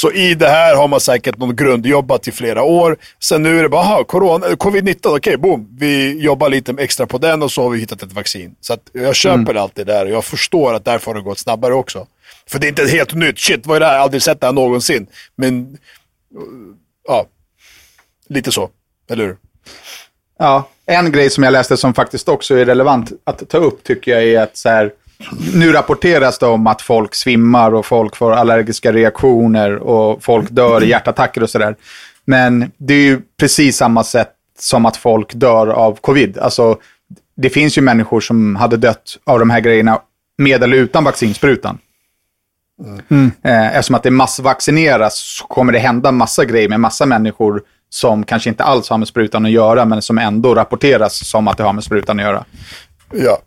Så 0.00 0.12
i 0.12 0.34
det 0.34 0.48
här 0.48 0.76
har 0.76 0.88
man 0.88 1.00
säkert 1.00 1.36
någon 1.36 1.56
grundjobbat 1.56 2.28
i 2.28 2.32
flera 2.32 2.62
år. 2.62 2.96
Sen 3.20 3.42
nu 3.42 3.58
är 3.58 3.62
det 3.62 3.68
bara, 3.68 3.80
aha, 3.80 4.04
corona, 4.04 4.46
covid-19, 4.46 5.16
okej, 5.16 5.36
boom. 5.36 5.76
Vi 5.78 6.20
jobbar 6.20 6.48
lite 6.48 6.74
extra 6.78 7.06
på 7.06 7.18
den 7.18 7.42
och 7.42 7.52
så 7.52 7.62
har 7.62 7.70
vi 7.70 7.78
hittat 7.78 8.02
ett 8.02 8.12
vaccin. 8.12 8.54
Så 8.60 8.76
jag 8.92 9.14
köper 9.14 9.54
allt 9.54 9.74
det 9.74 9.84
där 9.84 10.04
och 10.04 10.10
jag 10.10 10.24
förstår 10.24 10.74
att 10.74 10.84
därför 10.84 11.06
har 11.10 11.14
det 11.14 11.24
gått 11.24 11.38
snabbare 11.38 11.74
också. 11.74 12.06
För 12.46 12.58
det 12.58 12.66
är 12.66 12.68
inte 12.68 12.86
helt 12.86 13.14
nytt. 13.14 13.38
Shit, 13.38 13.66
vad 13.66 13.76
är 13.76 13.80
det 13.80 13.86
här? 13.86 13.92
Jag 13.92 13.98
har 13.98 14.04
aldrig 14.04 14.22
sett 14.22 14.40
det 14.40 14.46
här 14.46 14.52
någonsin. 14.52 15.06
Men, 15.36 15.78
ja, 17.08 17.26
lite 18.28 18.52
så. 18.52 18.70
Eller 19.10 19.24
hur? 19.24 19.36
Ja, 20.38 20.68
en 20.86 21.12
grej 21.12 21.30
som 21.30 21.44
jag 21.44 21.52
läste 21.52 21.76
som 21.76 21.94
faktiskt 21.94 22.28
också 22.28 22.54
är 22.54 22.64
relevant 22.64 23.12
att 23.24 23.48
ta 23.48 23.58
upp 23.58 23.84
tycker 23.84 24.10
jag 24.10 24.24
är 24.24 24.40
att 24.40 24.56
så 24.56 24.68
här, 24.68 24.92
nu 25.54 25.72
rapporteras 25.72 26.38
det 26.38 26.46
om 26.46 26.66
att 26.66 26.82
folk 26.82 27.14
svimmar 27.14 27.74
och 27.74 27.86
folk 27.86 28.16
får 28.16 28.32
allergiska 28.32 28.92
reaktioner 28.92 29.76
och 29.76 30.24
folk 30.24 30.50
dör 30.50 30.84
i 30.84 30.88
hjärtattacker 30.88 31.42
och 31.42 31.50
sådär. 31.50 31.76
Men 32.24 32.70
det 32.76 32.94
är 32.94 33.02
ju 33.02 33.20
precis 33.36 33.76
samma 33.76 34.04
sätt 34.04 34.32
som 34.58 34.86
att 34.86 34.96
folk 34.96 35.34
dör 35.34 35.66
av 35.66 35.98
covid. 36.00 36.38
Alltså, 36.38 36.76
det 37.36 37.50
finns 37.50 37.78
ju 37.78 37.82
människor 37.82 38.20
som 38.20 38.56
hade 38.56 38.76
dött 38.76 39.18
av 39.24 39.38
de 39.38 39.50
här 39.50 39.60
grejerna 39.60 40.00
med 40.38 40.62
eller 40.62 40.76
utan 40.76 41.04
vaccinsprutan. 41.04 41.78
Eh, 43.42 43.76
eftersom 43.76 43.94
att 43.94 44.02
det 44.02 44.10
massvaccineras 44.10 45.18
så 45.18 45.46
kommer 45.46 45.72
det 45.72 45.78
hända 45.78 46.12
massa 46.12 46.44
grejer 46.44 46.68
med 46.68 46.80
massa 46.80 47.06
människor 47.06 47.62
som 47.90 48.24
kanske 48.24 48.50
inte 48.50 48.64
alls 48.64 48.90
har 48.90 48.98
med 48.98 49.08
sprutan 49.08 49.44
att 49.44 49.50
göra, 49.50 49.84
men 49.84 50.02
som 50.02 50.18
ändå 50.18 50.54
rapporteras 50.54 51.28
som 51.28 51.48
att 51.48 51.56
det 51.56 51.64
har 51.64 51.72
med 51.72 51.84
sprutan 51.84 52.18
att 52.18 52.24
göra. 52.24 52.44
Ja. 53.12 53.38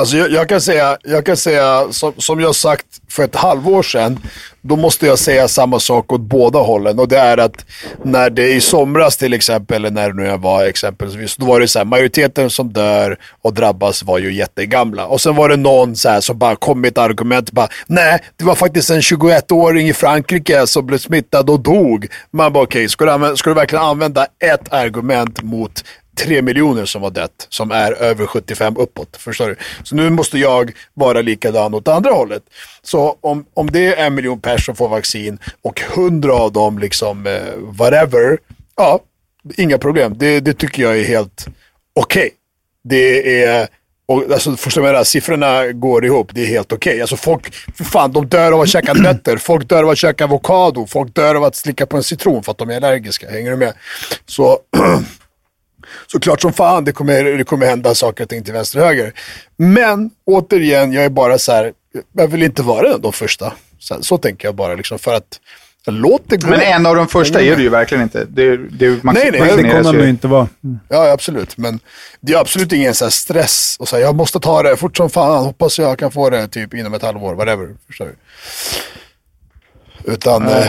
Alltså 0.00 0.16
jag, 0.16 0.30
jag, 0.30 0.48
kan 0.48 0.60
säga, 0.60 0.98
jag 1.02 1.26
kan 1.26 1.36
säga 1.36 1.92
som, 1.92 2.12
som 2.16 2.40
jag 2.40 2.54
sagt 2.54 2.86
för 3.08 3.22
ett 3.22 3.36
halvår 3.36 3.82
sedan, 3.82 4.18
då 4.62 4.76
måste 4.76 5.06
jag 5.06 5.18
säga 5.18 5.48
samma 5.48 5.80
sak 5.80 6.12
åt 6.12 6.20
båda 6.20 6.58
hållen. 6.58 6.98
Och 6.98 7.08
det 7.08 7.18
är 7.18 7.38
att 7.38 7.64
när 8.04 8.30
det 8.30 8.48
i 8.52 8.60
somras 8.60 9.16
till 9.16 9.32
exempel, 9.32 9.76
eller 9.76 9.90
när 9.90 10.08
det 10.10 10.22
nu 10.22 10.36
var 10.36 10.64
exempelvis, 10.64 11.36
då 11.36 11.46
var 11.46 11.60
det 11.60 11.68
så 11.68 11.78
här, 11.78 11.86
majoriteten 11.86 12.50
som 12.50 12.72
dör 12.72 13.16
och 13.42 13.54
drabbas 13.54 14.02
var 14.02 14.18
ju 14.18 14.32
jättegamla. 14.32 15.06
Och 15.06 15.20
sen 15.20 15.36
var 15.36 15.48
det 15.48 15.56
någon 15.56 15.96
så 15.96 16.08
här 16.08 16.20
som 16.20 16.38
bara 16.38 16.56
kom 16.56 16.80
med 16.80 16.88
ett 16.88 16.98
argument, 16.98 17.52
bara, 17.52 17.68
nej, 17.86 18.18
det 18.36 18.44
var 18.44 18.54
faktiskt 18.54 18.90
en 18.90 19.00
21-åring 19.00 19.88
i 19.88 19.92
Frankrike 19.92 20.66
som 20.66 20.86
blev 20.86 20.98
smittad 20.98 21.50
och 21.50 21.60
dog. 21.60 22.06
Man 22.30 22.52
bara, 22.52 22.64
okej, 22.64 22.80
okay, 22.80 22.88
ska, 22.88 23.04
du 23.04 23.10
använda, 23.10 23.36
ska 23.36 23.50
du 23.50 23.54
verkligen 23.54 23.84
använda 23.84 24.26
ett 24.44 24.72
argument 24.72 25.42
mot 25.42 25.84
tre 26.16 26.42
miljoner 26.42 26.84
som 26.84 27.02
har 27.02 27.10
dött, 27.10 27.46
som 27.48 27.70
är 27.70 27.92
över 27.92 28.26
75 28.26 28.76
uppåt. 28.76 29.16
Förstår 29.16 29.48
du? 29.48 29.56
Så 29.82 29.94
nu 29.94 30.10
måste 30.10 30.38
jag 30.38 30.72
vara 30.94 31.22
likadan 31.22 31.74
åt 31.74 31.88
andra 31.88 32.10
hållet. 32.10 32.42
Så 32.82 33.16
om, 33.20 33.44
om 33.54 33.70
det 33.70 33.94
är 33.94 34.06
en 34.06 34.14
miljon 34.14 34.40
personer 34.40 34.64
som 34.64 34.76
får 34.76 34.88
vaccin 34.88 35.38
och 35.62 35.80
hundra 35.80 36.34
av 36.34 36.52
dem 36.52 36.78
liksom 36.78 37.26
eh, 37.26 37.56
whatever, 37.58 38.38
ja, 38.76 39.00
inga 39.56 39.78
problem. 39.78 40.14
Det, 40.18 40.40
det 40.40 40.52
tycker 40.52 40.82
jag 40.82 40.98
är 40.98 41.04
helt 41.04 41.46
okej. 41.94 42.20
Okay. 42.20 42.30
Det 42.82 43.42
är 43.42 43.68
och 44.10 44.32
alltså, 44.32 44.56
förstår 44.56 44.82
du 44.82 44.92
vad 44.92 45.06
Siffrorna 45.06 45.72
går 45.72 46.04
ihop. 46.04 46.30
Det 46.34 46.42
är 46.42 46.46
helt 46.46 46.72
okej. 46.72 46.90
Okay. 46.90 47.00
Alltså 47.00 47.16
folk, 47.16 47.54
för 47.54 47.84
fan, 47.84 48.12
de 48.12 48.26
dör 48.26 48.52
av 48.52 48.60
att 48.60 48.68
käka 48.68 48.92
nötter. 48.94 49.36
Folk 49.36 49.68
dör 49.68 49.82
av 49.82 49.88
att 49.88 49.98
käka 49.98 50.24
avokado. 50.24 50.86
Folk 50.86 51.14
dör 51.14 51.34
av 51.34 51.44
att 51.44 51.56
slicka 51.56 51.86
på 51.86 51.96
en 51.96 52.02
citron 52.02 52.42
för 52.42 52.52
att 52.52 52.58
de 52.58 52.70
är 52.70 52.76
allergiska. 52.76 53.30
Hänger 53.30 53.50
du 53.50 53.56
med? 53.56 53.72
Så 54.26 54.58
såklart 56.06 56.40
som 56.40 56.52
fan 56.52 56.84
det 56.84 56.92
kommer, 56.92 57.24
det 57.24 57.44
kommer 57.44 57.66
hända 57.66 57.94
saker 57.94 58.24
och 58.24 58.30
ting 58.30 58.44
till 58.44 58.52
vänster 58.52 58.78
och 58.78 58.86
höger. 58.86 59.12
Men 59.56 60.10
återigen, 60.24 60.92
jag 60.92 61.04
är 61.04 61.08
bara 61.08 61.38
så 61.38 61.52
här, 61.52 61.72
jag 62.12 62.28
vill 62.28 62.42
inte 62.42 62.62
vara 62.62 62.98
de 62.98 63.12
första. 63.12 63.52
Så, 63.78 64.02
så 64.02 64.18
tänker 64.18 64.48
jag 64.48 64.54
bara 64.54 64.74
liksom 64.74 64.98
för 64.98 65.14
att 65.14 65.40
Låt 65.86 66.22
det 66.26 66.36
gå. 66.36 66.48
Men 66.48 66.60
en 66.60 66.86
av 66.86 66.96
de 66.96 67.08
första 67.08 67.40
är 67.40 67.56
du 67.56 67.62
ju 67.62 67.68
verkligen 67.68 68.02
inte. 68.02 68.24
Det, 68.24 68.56
det, 68.56 69.04
man, 69.04 69.14
nej, 69.14 69.30
nej, 69.30 69.56
det 69.56 69.70
kommer 69.70 69.92
man 69.92 70.08
inte 70.08 70.28
vara. 70.28 70.48
Mm. 70.64 70.78
Ja, 70.88 71.12
absolut. 71.12 71.56
Men 71.56 71.80
det 72.20 72.32
är 72.32 72.38
absolut 72.38 72.72
ingen 72.72 72.94
så 72.94 73.10
stress. 73.10 73.76
Och 73.78 73.88
så 73.88 73.96
här, 73.96 74.02
jag 74.02 74.14
måste 74.14 74.40
ta 74.40 74.62
det 74.62 74.76
fort 74.76 74.96
som 74.96 75.10
fan. 75.10 75.44
Hoppas 75.44 75.78
jag 75.78 75.98
kan 75.98 76.10
få 76.10 76.30
det 76.30 76.48
typ 76.48 76.74
inom 76.74 76.94
ett 76.94 77.02
halvår. 77.02 77.34
Whatever. 77.34 77.68
Förstår 77.86 78.04
du? 78.04 78.14
Utan 80.04 80.48
eh, 80.48 80.66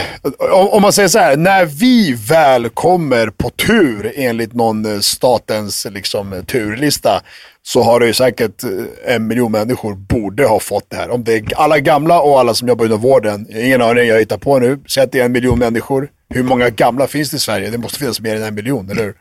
om 0.50 0.82
man 0.82 0.94
säger 0.94 1.10
så 1.10 1.20
här, 1.20 1.38
när 1.38 1.66
vi 1.66 2.14
väl 2.28 2.70
kommer 2.70 3.30
på 3.30 3.50
tur 3.50 4.14
enligt 4.16 4.54
någon 4.54 4.86
eh, 4.86 5.00
statens 5.00 5.88
liksom, 5.90 6.44
turlista 6.48 7.22
så 7.64 7.84
har 7.84 8.00
det 8.00 8.06
ju 8.06 8.14
säkert 8.14 8.64
eh, 8.64 9.16
en 9.16 9.28
miljon 9.28 9.52
människor 9.52 9.96
borde 9.96 10.46
ha 10.46 10.60
fått 10.60 10.90
det 10.90 10.96
här. 10.96 11.10
Om 11.10 11.24
det 11.24 11.34
är 11.34 11.44
alla 11.56 11.80
gamla 11.80 12.22
och 12.22 12.40
alla 12.40 12.54
som 12.54 12.68
jobbar 12.68 12.86
inom 12.86 13.02
vården, 13.02 13.48
ingen 13.56 13.82
aning, 13.82 14.08
jag 14.08 14.20
hittar 14.20 14.38
på 14.38 14.60
nu. 14.60 14.80
Säg 14.88 15.04
att 15.04 15.12
det 15.12 15.20
är 15.20 15.26
en 15.26 15.32
miljon 15.32 15.60
människor. 15.60 16.10
Hur 16.30 16.44
många 16.44 16.70
gamla 16.70 17.08
finns 17.08 17.30
det 17.30 17.38
i 17.38 17.40
Sverige? 17.40 17.70
Det 17.70 17.78
måste 17.78 18.00
finnas 18.00 18.20
mer 18.20 18.36
än 18.36 18.44
en 18.44 18.56
miljon, 18.56 18.90
eller 18.90 19.04
hur? 19.04 19.14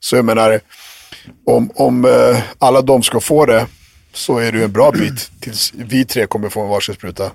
Så 0.00 0.16
jag 0.16 0.24
menar, 0.24 0.60
om, 1.46 1.70
om 1.74 2.06
alla 2.58 2.82
de 2.82 3.02
ska 3.02 3.20
få 3.20 3.46
det 3.46 3.66
så 4.12 4.38
är 4.38 4.52
det 4.52 4.58
ju 4.58 4.64
en 4.64 4.72
bra 4.72 4.90
bit 4.90 5.30
tills 5.40 5.72
vi 5.74 6.04
tre 6.04 6.26
kommer 6.26 6.48
få 6.48 6.60
en 6.62 6.68
varsin 6.68 6.94
spruta. 6.94 7.30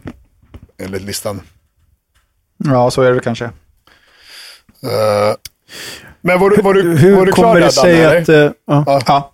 Enligt 0.77 1.01
listan. 1.01 1.41
Ja, 2.57 2.91
så 2.91 3.01
är 3.01 3.11
det 3.11 3.19
kanske. 3.19 3.45
Uh, 3.45 3.51
men 6.21 6.39
var, 6.39 6.61
var, 6.63 6.73
du, 6.73 6.97
Hur 6.97 7.15
var 7.15 7.25
du 7.25 7.31
kommer 7.31 7.61
det 7.61 7.71
sig 7.71 8.05
att... 8.05 8.29
Uh, 8.29 8.51
ja. 8.65 9.01
ja. 9.07 9.33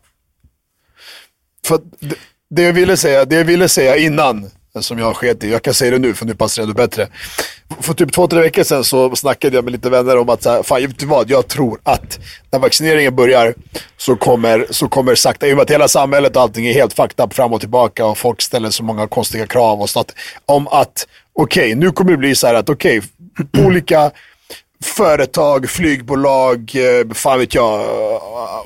För 1.65 1.79
det, 1.99 2.15
det, 2.49 2.61
jag 2.61 2.73
ville 2.73 2.97
säga, 2.97 3.25
det 3.25 3.35
jag 3.35 3.45
ville 3.45 3.69
säga 3.69 3.97
innan, 3.97 4.49
som 4.79 4.99
jag 4.99 5.15
sket 5.15 5.43
i, 5.43 5.51
jag 5.51 5.61
kan 5.61 5.73
säga 5.73 5.91
det 5.91 5.99
nu 5.99 6.13
för 6.13 6.25
nu 6.25 6.35
passar 6.35 6.61
det 6.61 6.65
ännu 6.65 6.73
bättre. 6.73 7.07
För 7.79 7.93
typ 7.93 8.13
två, 8.13 8.27
tre 8.27 8.39
veckor 8.39 8.63
sedan 8.63 8.83
så 8.83 9.15
snackade 9.15 9.55
jag 9.55 9.63
med 9.63 9.71
lite 9.71 9.89
vänner 9.89 10.17
om 10.17 10.29
att, 10.29 10.43
så 10.43 10.49
här, 10.49 10.63
fan 10.63 10.81
vet 10.81 10.99
du 10.99 11.05
vad, 11.05 11.29
jag 11.29 11.47
tror 11.47 11.79
att 11.83 12.19
när 12.51 12.59
vaccineringen 12.59 13.15
börjar 13.15 13.53
så 13.97 14.15
kommer, 14.15 14.67
så 14.69 14.87
kommer 14.87 15.15
sakta, 15.15 15.47
i 15.47 15.53
och 15.53 15.55
med 15.55 15.63
att 15.63 15.69
hela 15.69 15.87
samhället 15.87 16.35
och 16.35 16.41
allting 16.41 16.67
är 16.67 16.73
helt 16.73 16.93
fucked 16.93 17.25
up 17.25 17.33
fram 17.33 17.53
och 17.53 17.59
tillbaka 17.59 18.05
och 18.05 18.17
folk 18.17 18.41
ställer 18.41 18.69
så 18.69 18.83
många 18.83 19.07
konstiga 19.07 19.47
krav 19.47 19.81
och 19.81 19.89
sånt, 19.89 20.11
om 20.45 20.67
att 20.67 21.07
okej, 21.33 21.63
okay, 21.63 21.75
nu 21.75 21.91
kommer 21.91 22.11
det 22.11 22.17
bli 22.17 22.35
så 22.35 22.47
här 22.47 22.53
att 22.53 22.69
okej, 22.69 23.01
okay, 23.39 23.65
olika 23.65 24.11
företag, 24.83 25.69
flygbolag, 25.69 26.71
eh, 26.75 27.13
fan 27.13 27.39
vet 27.39 27.53
jag, 27.53 27.85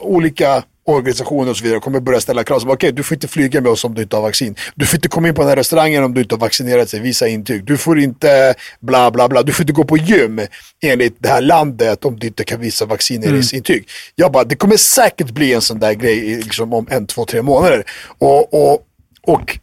olika 0.02 0.64
organisationer 0.88 1.52
och 1.52 1.58
så 1.58 1.64
vidare 1.64 1.80
kommer 1.80 2.00
börja 2.00 2.22
ställa 2.22 2.44
krav. 2.44 2.58
Okej, 2.58 2.74
okay, 2.74 2.92
du 2.92 3.04
får 3.04 3.16
inte 3.16 3.28
flyga 3.28 3.62
med 3.62 3.72
oss 3.72 3.84
om 3.84 3.94
du 3.94 4.02
inte 4.02 4.16
har 4.16 4.24
vaccin. 4.24 4.56
Du 4.76 4.86
får 4.86 4.98
inte 4.98 5.08
komma 5.08 5.28
in 5.28 5.34
på 5.34 5.42
den 5.42 5.50
här 5.50 5.56
restaurangen 5.56 6.04
om 6.04 6.14
du 6.14 6.22
inte 6.22 6.36
har 6.36 6.40
vaccinerat 6.40 6.92
dig, 6.92 7.00
visa 7.00 7.28
intyg. 7.28 7.66
Du 7.66 7.78
får 7.78 8.00
inte 8.00 8.56
bla 8.80 9.12
bla 9.12 9.30
bla. 9.30 9.44
Du 9.44 9.54
får 9.54 9.64
inte 9.64 9.74
gå 9.74 9.84
på 9.84 9.98
gym 9.98 10.42
enligt 10.84 11.16
det 11.20 11.30
här 11.30 11.42
landet 11.42 12.06
om 12.06 12.20
du 12.20 12.28
inte 12.28 12.44
kan 12.44 12.60
visa 12.60 12.86
vaccineringsintyg. 12.86 13.78
Mm. 13.78 13.88
Jag 14.16 14.32
bara, 14.32 14.44
det 14.44 14.56
kommer 14.56 14.78
säkert 14.78 15.32
bli 15.32 15.54
en 15.54 15.62
sån 15.62 15.80
där 15.80 15.94
grej 15.94 16.36
liksom, 16.36 16.74
om 16.74 16.88
en, 16.90 17.08
två, 17.08 17.26
tre 17.26 17.42
månader. 17.42 17.84
Och, 18.18 18.54
och, 18.54 18.82
och 19.22 19.60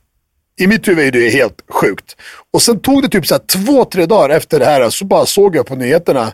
i 0.60 0.66
mitt 0.66 0.88
huvud 0.88 1.06
är 1.06 1.12
det 1.12 1.30
helt 1.30 1.62
sjukt. 1.68 2.16
Och 2.52 2.62
sen 2.62 2.80
tog 2.80 3.02
det 3.02 3.08
typ 3.08 3.26
så 3.26 3.38
två, 3.38 3.84
tre 3.84 4.06
dagar 4.06 4.36
efter 4.36 4.58
det 4.58 4.64
här 4.64 4.90
så 4.90 5.04
bara 5.04 5.26
såg 5.26 5.56
jag 5.56 5.66
på 5.66 5.74
nyheterna 5.74 6.32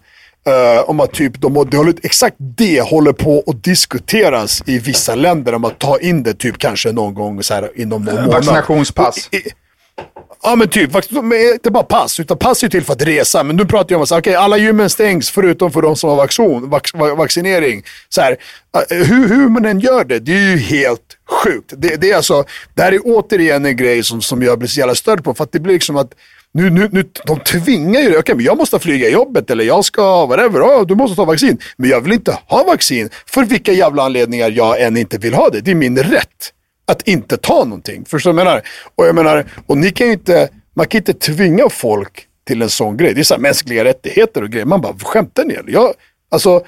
uh, 0.49 0.91
om 0.91 1.01
att 1.01 1.13
typ 1.13 1.41
de, 1.41 1.55
de 1.71 1.77
håller, 1.77 1.95
exakt 2.03 2.37
det 2.39 2.81
håller 2.81 3.13
på 3.13 3.45
att 3.47 3.65
diskuteras 3.65 4.63
i 4.67 4.79
vissa 4.79 5.15
länder 5.15 5.55
om 5.55 5.65
att 5.65 5.79
ta 5.79 5.99
in 5.99 6.23
det 6.23 6.35
typ 6.35 6.59
kanske 6.59 6.93
någon 6.93 7.15
gång 7.15 7.43
så 7.43 7.55
här, 7.55 7.71
inom 7.75 8.05
någon 8.05 8.15
månad. 8.15 8.33
Vaccinationspass. 8.33 9.29
I, 9.33 9.37
Ja 10.43 10.57
men 10.57 10.69
typ, 10.69 10.91
inte 11.55 11.71
bara 11.71 11.83
pass, 11.83 12.21
utan 12.21 12.39
pass 12.39 12.63
är 12.63 12.69
till 12.69 12.85
för 12.85 12.93
att 12.93 13.03
resa. 13.03 13.43
Men 13.43 13.57
nu 13.57 13.65
pratar 13.67 13.93
jag 13.93 13.99
om 13.99 14.03
att 14.03 14.13
okay, 14.13 14.35
alla 14.35 14.57
gymmen 14.57 14.91
stängs 14.91 15.31
förutom 15.31 15.71
för 15.71 15.83
de 15.83 15.97
som 15.97 16.11
har 16.11 16.17
vaccin, 16.17 16.71
vac, 16.71 16.83
vaccinering. 17.17 17.83
Så 18.09 18.21
här, 18.21 18.37
eh, 18.91 18.97
hur, 18.97 19.29
hur 19.29 19.49
man 19.49 19.65
än 19.65 19.81
gör 19.81 20.05
det, 20.05 20.19
det 20.19 20.33
är 20.33 20.51
ju 20.51 20.57
helt 20.57 21.17
sjukt. 21.45 21.73
Det, 21.77 21.97
det, 22.01 22.11
är 22.11 22.17
alltså, 22.17 22.45
det 22.75 22.83
här 22.83 22.93
är 22.93 23.01
återigen 23.05 23.67
en 23.67 23.77
grej 23.77 24.03
som, 24.03 24.23
som 24.23 24.43
jag 24.43 24.59
blir 24.59 24.69
så 24.69 24.79
jävla 24.81 24.95
störd 24.95 25.25
på. 25.25 25.35
För 25.35 25.45
att 25.45 25.53
det 25.53 25.61
blir 25.61 25.73
liksom 25.73 25.97
att 25.97 26.15
nu, 26.53 26.71
nu, 26.71 26.89
nu, 26.93 27.05
de 27.27 27.41
tvingar 27.41 28.01
ju 28.01 28.11
det. 28.11 28.19
okay, 28.19 28.35
men 28.35 28.45
jag 28.45 28.57
måste 28.57 28.79
flyga 28.79 29.09
jobbet 29.09 29.51
eller 29.51 29.65
jag 29.65 29.85
ska, 29.85 30.27
whatever, 30.27 30.61
oh, 30.61 30.87
du 30.87 30.95
måste 30.95 31.17
ta 31.17 31.25
vaccin. 31.25 31.59
Men 31.77 31.91
jag 31.91 32.01
vill 32.01 32.13
inte 32.13 32.39
ha 32.47 32.65
vaccin 32.65 33.11
för 33.27 33.45
vilka 33.45 33.73
jävla 33.73 34.03
anledningar 34.03 34.51
jag 34.51 34.81
än 34.81 34.97
inte 34.97 35.19
vill 35.19 35.35
ha 35.35 35.49
det. 35.49 35.61
Det 35.61 35.71
är 35.71 35.75
min 35.75 35.99
rätt 35.99 36.53
att 36.91 37.09
inte 37.09 37.37
ta 37.37 37.65
någonting. 37.65 38.05
Förstår 38.05 38.31
du 38.31 38.37
vad 38.37 38.47
jag 38.47 38.51
menar? 38.51 38.63
Och 38.95 39.07
jag 39.07 39.15
menar, 39.15 39.47
och 39.67 39.77
ni 39.77 39.91
kan 39.91 40.11
inte, 40.11 40.49
man 40.75 40.87
kan 40.87 40.99
inte 40.99 41.15
tvinga 41.15 41.69
folk 41.69 42.27
till 42.45 42.63
en 42.63 42.71
sån 42.71 42.97
grej. 42.97 43.15
Det 43.15 43.21
är 43.21 43.25
så 43.25 43.35
här 43.35 43.41
mänskliga 43.41 43.85
rättigheter 43.85 44.43
och 44.43 44.51
grejer. 44.51 44.67
Man 44.67 44.81
bara, 44.81 44.95
skämtar 44.99 45.45
ni 45.45 45.55
eller? 45.55 45.73
Jag, 45.73 45.95
alltså, 46.31 46.65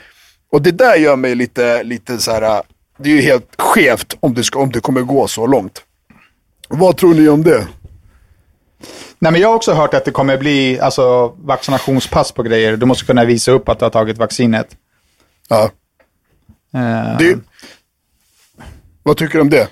och 0.53 0.63
det 0.63 0.71
där 0.71 0.97
gör 0.97 1.17
mig 1.17 1.35
lite, 1.35 1.83
lite 1.83 2.19
så 2.19 2.31
här, 2.31 2.63
det 2.99 3.11
är 3.11 3.15
ju 3.15 3.21
helt 3.21 3.61
skevt 3.61 4.17
om 4.21 4.35
det, 4.35 4.45
ska, 4.45 4.59
om 4.59 4.73
det 4.73 4.81
kommer 4.81 5.01
gå 5.01 5.29
så 5.29 5.47
långt. 5.47 5.83
Vad 6.69 6.97
tror 6.97 7.15
ni 7.15 7.29
om 7.29 7.43
det? 7.43 7.67
Nej, 9.19 9.33
men 9.33 9.41
jag 9.41 9.49
har 9.49 9.55
också 9.55 9.73
hört 9.73 9.95
att 9.95 10.05
det 10.05 10.11
kommer 10.11 10.39
bli 10.39 10.81
alltså, 10.81 11.29
vaccinationspass 11.29 12.33
på 12.33 12.43
grejer. 12.43 12.77
Du 12.77 12.87
måste 12.87 13.05
kunna 13.05 13.25
visa 13.25 13.53
upp 13.53 13.69
att 13.69 13.79
du 13.79 13.85
har 13.85 13.91
tagit 13.91 14.19
vaccinet. 14.19 14.77
Ja. 15.49 15.71
Uh... 16.75 17.19
Det, 17.19 17.39
vad 19.03 19.17
tycker 19.17 19.35
du 19.35 19.41
om 19.41 19.51
det? 19.51 19.69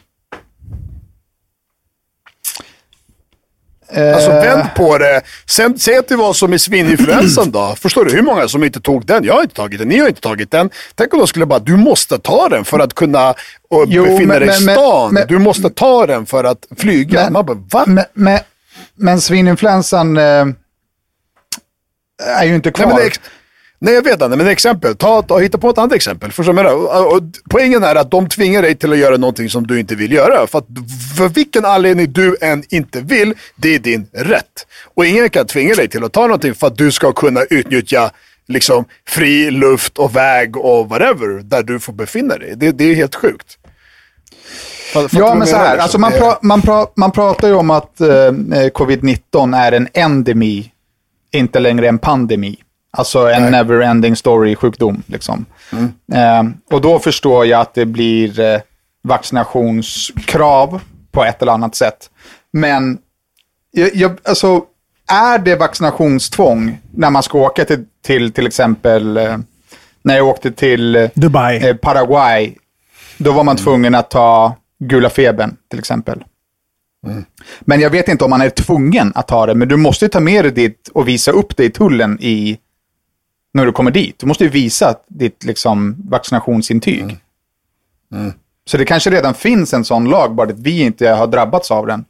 Alltså 3.96 4.30
eh. 4.30 4.42
vänd 4.42 4.64
på 4.76 4.98
det. 4.98 5.22
Sen, 5.46 5.78
säg 5.78 5.96
att 5.96 6.08
det 6.08 6.16
var 6.16 6.32
som 6.32 6.54
i 6.54 6.58
svininfluensan 6.58 7.50
då. 7.50 7.74
Förstår 7.80 8.04
du 8.04 8.12
hur 8.12 8.22
många 8.22 8.48
som 8.48 8.64
inte 8.64 8.80
tog 8.80 9.06
den? 9.06 9.24
Jag 9.24 9.34
har 9.34 9.42
inte 9.42 9.54
tagit 9.54 9.78
den, 9.78 9.88
ni 9.88 9.98
har 9.98 10.08
inte 10.08 10.20
tagit 10.20 10.50
den. 10.50 10.70
Tänk 10.94 11.12
om 11.12 11.18
de 11.18 11.26
skulle 11.26 11.46
bara, 11.46 11.58
du 11.58 11.76
måste 11.76 12.18
ta 12.18 12.48
den 12.48 12.64
för 12.64 12.78
att 12.78 12.94
kunna 12.94 13.34
och 13.68 13.84
jo, 13.88 14.04
befinna 14.04 14.38
dig 14.38 14.48
i 14.48 14.52
stan. 14.52 15.14
Men, 15.14 15.26
du 15.26 15.38
måste 15.38 15.70
ta 15.70 16.06
den 16.06 16.26
för 16.26 16.44
att 16.44 16.66
flyga. 16.76 17.24
Men, 17.24 17.32
Man 17.32 17.46
bara, 17.46 17.58
va? 17.70 17.84
Men, 17.86 18.04
men, 18.12 18.38
men 18.94 19.20
svininfluensan 19.20 20.16
eh, 20.16 20.46
är 22.26 22.44
ju 22.44 22.54
inte 22.54 22.70
kvar. 22.70 22.86
Nej, 22.86 23.10
Nej, 23.82 23.94
jag 23.94 24.02
vet 24.02 24.12
inte, 24.22 24.28
men 24.36 24.46
exempel. 24.46 24.96
Ta, 24.96 25.22
ta, 25.22 25.38
hitta 25.38 25.58
på 25.58 25.70
ett 25.70 25.78
annat 25.78 25.92
exempel. 25.92 26.32
Förstår 26.32 26.52
du 26.52 26.70
och, 26.70 27.16
och, 27.16 27.22
Poängen 27.50 27.84
är 27.84 27.94
att 27.94 28.10
de 28.10 28.28
tvingar 28.28 28.62
dig 28.62 28.74
till 28.74 28.92
att 28.92 28.98
göra 28.98 29.16
någonting 29.16 29.48
som 29.50 29.66
du 29.66 29.80
inte 29.80 29.94
vill 29.94 30.12
göra. 30.12 30.46
För, 30.46 30.58
att, 30.58 30.66
för 31.16 31.28
vilken 31.28 31.64
anledning 31.64 32.12
du 32.12 32.36
än 32.40 32.64
inte 32.68 33.00
vill, 33.00 33.34
det 33.56 33.74
är 33.74 33.78
din 33.78 34.06
rätt. 34.12 34.66
Och 34.94 35.06
ingen 35.06 35.30
kan 35.30 35.46
tvinga 35.46 35.74
dig 35.74 35.88
till 35.88 36.04
att 36.04 36.12
ta 36.12 36.20
någonting 36.22 36.54
för 36.54 36.66
att 36.66 36.76
du 36.78 36.92
ska 36.92 37.12
kunna 37.12 37.40
utnyttja 37.50 38.10
liksom, 38.48 38.84
fri 39.08 39.50
luft 39.50 39.98
och 39.98 40.16
väg 40.16 40.56
och 40.56 40.88
whatever, 40.88 41.42
där 41.42 41.62
du 41.62 41.80
får 41.80 41.92
befinna 41.92 42.36
dig. 42.38 42.52
Det, 42.56 42.70
det 42.72 42.84
är 42.84 42.94
helt 42.94 43.14
sjukt. 43.14 43.56
Fattar 44.92 45.18
Ja, 45.18 45.34
men 45.34 45.46
så 45.46 45.56
här. 45.56 45.64
liksom? 45.64 45.82
Alltså 45.82 45.98
man, 45.98 46.12
Det- 46.12 46.18
pra, 46.18 46.38
man, 46.42 46.62
pra, 46.62 46.86
man 46.96 47.10
pratar 47.12 47.48
ju 47.48 47.54
om 47.54 47.70
att 47.70 48.00
eh, 48.00 48.06
covid-19 48.74 49.56
är 49.56 49.72
en 49.72 49.88
endemi, 49.94 50.72
inte 51.32 51.60
längre 51.60 51.88
en 51.88 51.98
pandemi. 51.98 52.56
Alltså 52.92 53.30
en 53.30 53.42
Nej. 53.42 53.50
never-ending 53.52 54.14
story-sjukdom. 54.14 55.02
Liksom. 55.06 55.46
Eh, 56.12 56.42
och 56.70 56.80
då 56.80 56.98
förstår 56.98 57.46
jag 57.46 57.60
att 57.60 57.74
det 57.74 57.86
blir 57.86 58.40
eh, 58.40 58.60
vaccinationskrav 59.02 60.80
på 61.12 61.24
ett 61.24 61.42
eller 61.42 61.52
annat 61.52 61.74
sätt. 61.74 62.10
Men 62.52 62.98
jag, 63.70 63.94
jag, 63.94 64.18
alltså, 64.24 64.62
är 65.08 65.38
det 65.38 65.56
vaccinationstvång 65.56 66.78
när 66.94 67.10
man 67.10 67.22
ska 67.22 67.38
åka 67.38 67.64
till 67.64 67.84
till, 68.02 68.32
till 68.32 68.46
exempel, 68.46 69.16
eh, 69.16 69.38
när 70.02 70.16
jag 70.16 70.26
åkte 70.28 70.52
till 70.52 70.96
eh, 70.96 71.10
Dubai. 71.14 71.68
eh, 71.68 71.76
Paraguay, 71.76 72.54
då 73.18 73.32
var 73.32 73.44
man 73.44 73.56
tvungen 73.56 73.94
att 73.94 74.10
ta 74.10 74.56
gula 74.84 75.10
febern 75.10 75.56
till 75.70 75.78
exempel. 75.78 76.24
Men 77.60 77.80
jag 77.80 77.90
vet 77.90 78.08
inte 78.08 78.24
om 78.24 78.30
man 78.30 78.40
är 78.40 78.50
tvungen 78.50 79.12
att 79.14 79.28
ta 79.28 79.46
det, 79.46 79.54
men 79.54 79.68
du 79.68 79.76
måste 79.76 80.04
ju 80.04 80.08
ta 80.08 80.20
med 80.20 80.44
dig 80.44 80.52
ditt 80.52 80.88
och 80.88 81.08
visa 81.08 81.30
upp 81.30 81.56
det 81.56 81.64
i 81.64 81.70
tullen 81.70 82.18
i, 82.20 82.58
när 83.52 83.66
du 83.66 83.72
kommer 83.72 83.90
dit. 83.90 84.18
Du 84.18 84.26
måste 84.26 84.44
ju 84.44 84.50
visa 84.50 84.94
ditt 85.08 85.44
liksom, 85.44 85.96
vaccinationsintyg. 86.08 87.16
Så 88.66 88.76
det 88.76 88.84
kanske 88.84 89.10
redan 89.10 89.34
finns 89.34 89.74
en 89.74 89.84
sån 89.84 90.04
lag, 90.04 90.34
bara 90.34 90.48
att 90.50 90.58
vi 90.58 90.80
inte 90.80 91.08
har 91.08 91.26
drabbats 91.26 91.70
av 91.70 91.86
den. 91.86 92.04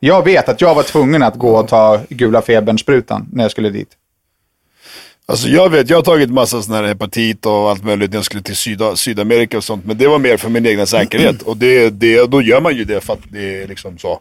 Jag 0.00 0.24
vet 0.24 0.48
att 0.48 0.60
jag 0.60 0.74
var 0.74 0.82
tvungen 0.82 1.22
att 1.22 1.36
gå 1.36 1.56
och 1.56 1.68
ta 1.68 2.00
gula 2.08 2.42
febern-sprutan 2.42 3.28
när 3.32 3.44
jag 3.44 3.50
skulle 3.50 3.70
dit. 3.70 3.88
Alltså 5.26 5.48
jag 5.48 5.70
vet, 5.70 5.90
jag 5.90 5.96
har 5.96 6.02
tagit 6.02 6.30
massa 6.30 6.62
sån 6.62 6.74
här 6.74 6.84
hepatit 6.84 7.46
och 7.46 7.70
allt 7.70 7.84
möjligt 7.84 8.10
när 8.10 8.18
jag 8.18 8.24
skulle 8.24 8.42
till 8.42 8.56
Syda, 8.56 8.96
Sydamerika 8.96 9.56
och 9.56 9.64
sånt. 9.64 9.84
Men 9.84 9.98
det 9.98 10.08
var 10.08 10.18
mer 10.18 10.36
för 10.36 10.48
min 10.48 10.66
egna 10.66 10.86
säkerhet. 10.86 11.42
Och 11.46 11.56
det, 11.56 11.90
det, 11.90 12.30
då 12.30 12.42
gör 12.42 12.60
man 12.60 12.76
ju 12.76 12.84
det 12.84 13.00
för 13.00 13.12
att 13.12 13.20
det 13.30 13.62
är 13.62 13.68
liksom 13.68 13.98
så. 13.98 14.20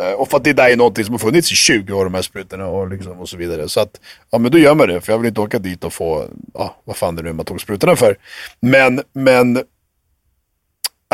Eh, 0.00 0.12
och 0.12 0.28
för 0.28 0.36
att 0.36 0.44
det 0.44 0.52
där 0.52 0.70
är 0.70 0.76
någonting 0.76 1.04
som 1.04 1.14
har 1.14 1.18
funnits 1.18 1.52
i 1.52 1.54
20 1.54 1.92
år, 1.92 2.04
de 2.04 2.14
här 2.14 2.22
sprutorna 2.22 2.66
och, 2.66 2.90
liksom 2.90 3.20
och 3.20 3.28
så 3.28 3.36
vidare. 3.36 3.68
Så 3.68 3.80
att, 3.80 4.00
ja 4.30 4.38
men 4.38 4.50
då 4.50 4.58
gör 4.58 4.74
man 4.74 4.88
det. 4.88 5.00
För 5.00 5.12
jag 5.12 5.18
vill 5.18 5.28
inte 5.28 5.40
åka 5.40 5.58
dit 5.58 5.84
och 5.84 5.92
få, 5.92 6.24
ja 6.54 6.76
vad 6.84 6.96
fan 6.96 7.16
det 7.16 7.22
nu 7.22 7.28
är 7.28 7.32
man 7.32 7.44
tog 7.44 7.60
sprutorna 7.60 7.96
för. 7.96 8.16
Men, 8.60 9.02
men 9.12 9.62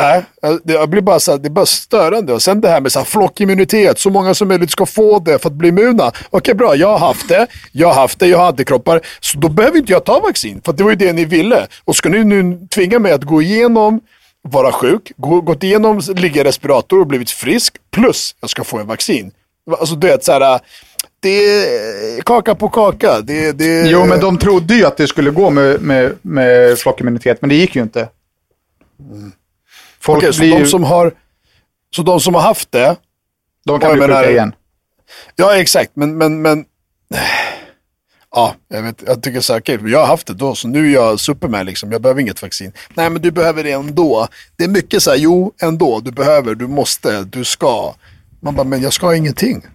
Nej, 0.00 0.24
det 0.64 0.88
blir 0.88 1.00
bara 1.00 1.20
så 1.20 1.30
här, 1.30 1.38
det 1.38 1.48
är 1.48 1.50
bara 1.50 1.66
störande. 1.66 2.32
Och 2.32 2.42
sen 2.42 2.60
det 2.60 2.68
här 2.68 2.80
med 2.80 2.92
så 2.92 2.98
här 2.98 3.06
flockimmunitet, 3.06 3.98
så 3.98 4.10
många 4.10 4.34
som 4.34 4.48
möjligt 4.48 4.70
ska 4.70 4.86
få 4.86 5.18
det 5.18 5.38
för 5.38 5.48
att 5.48 5.54
bli 5.54 5.68
immuna. 5.68 6.12
Okej 6.30 6.54
bra, 6.54 6.76
jag 6.76 6.88
har 6.88 6.98
haft 6.98 7.28
det, 7.28 7.46
jag 7.72 7.88
har 7.88 7.94
haft 7.94 8.18
det, 8.18 8.26
jag 8.26 8.38
har 8.38 8.46
antikroppar. 8.46 9.00
Så 9.20 9.38
då 9.38 9.48
behöver 9.48 9.78
inte 9.78 9.92
jag 9.92 10.04
ta 10.04 10.20
vaccin, 10.20 10.60
för 10.64 10.72
det 10.72 10.82
var 10.82 10.90
ju 10.90 10.96
det 10.96 11.12
ni 11.12 11.24
ville. 11.24 11.66
Och 11.84 11.96
ska 11.96 12.08
ni 12.08 12.24
nu 12.24 12.66
tvinga 12.70 12.98
mig 12.98 13.12
att 13.12 13.24
gå 13.24 13.42
igenom, 13.42 14.00
vara 14.46 14.72
sjuk, 14.72 15.12
gå, 15.16 15.40
gått 15.40 15.62
igenom, 15.62 16.00
ligga 16.14 16.40
i 16.40 16.44
respirator 16.44 17.00
och 17.00 17.06
blivit 17.06 17.30
frisk, 17.30 17.76
plus 17.90 18.34
jag 18.40 18.50
ska 18.50 18.64
få 18.64 18.78
en 18.78 18.86
vaccin. 18.86 19.32
Alltså 19.80 19.94
du 19.94 20.06
vet 20.06 20.24
så 20.24 20.32
här, 20.32 20.60
det 21.20 21.28
är 21.28 22.20
kaka 22.22 22.54
på 22.54 22.68
kaka. 22.68 23.20
Det, 23.20 23.52
det, 23.52 23.86
Jo, 23.90 24.04
men 24.04 24.20
de 24.20 24.38
trodde 24.38 24.74
ju 24.74 24.84
att 24.84 24.96
det 24.96 25.06
skulle 25.08 25.30
gå 25.30 25.50
med, 25.50 25.82
med, 25.82 26.12
med 26.22 26.78
flockimmunitet, 26.78 27.40
men 27.40 27.48
det 27.50 27.56
gick 27.56 27.76
ju 27.76 27.82
inte. 27.82 28.08
Folk 30.00 30.18
Okej, 30.18 30.32
så 30.32 30.40
blir 30.40 30.50
de 30.52 30.58
ju, 30.58 30.66
som 30.66 30.84
har, 30.84 31.12
så 31.96 32.02
de 32.02 32.20
som 32.20 32.34
har 32.34 32.42
haft 32.42 32.72
det, 32.72 32.96
de 33.66 33.80
kan 33.80 33.92
bli 33.92 34.00
menar- 34.00 34.20
sjuka 34.20 34.30
igen. 34.30 34.54
Ja, 35.36 35.56
exakt. 35.56 35.90
Men, 35.94 36.18
men, 36.18 36.42
men. 36.42 36.64
Ja, 38.36 38.54
jag, 38.68 38.82
vet, 38.82 39.02
jag 39.06 39.22
tycker 39.22 39.56
okej, 39.58 39.78
jag 39.84 39.98
har 39.98 40.06
haft 40.06 40.26
det 40.26 40.34
då, 40.34 40.54
så 40.54 40.68
nu 40.68 40.88
är 40.88 40.94
jag 40.94 41.20
Superman 41.20 41.66
liksom. 41.66 41.92
Jag 41.92 42.02
behöver 42.02 42.20
inget 42.20 42.42
vaccin. 42.42 42.72
Nej, 42.94 43.10
men 43.10 43.22
du 43.22 43.30
behöver 43.30 43.64
det 43.64 43.72
ändå. 43.72 44.28
Det 44.56 44.64
är 44.64 44.68
mycket 44.68 45.02
så 45.02 45.10
här, 45.10 45.16
jo, 45.16 45.52
ändå. 45.62 46.00
Du 46.00 46.10
behöver, 46.10 46.54
du 46.54 46.66
måste, 46.66 47.24
du 47.24 47.44
ska. 47.44 47.94
Man 48.40 48.54
bara, 48.54 48.64
men 48.64 48.82
jag 48.82 48.92
ska 48.92 49.14
ingenting. 49.14 49.66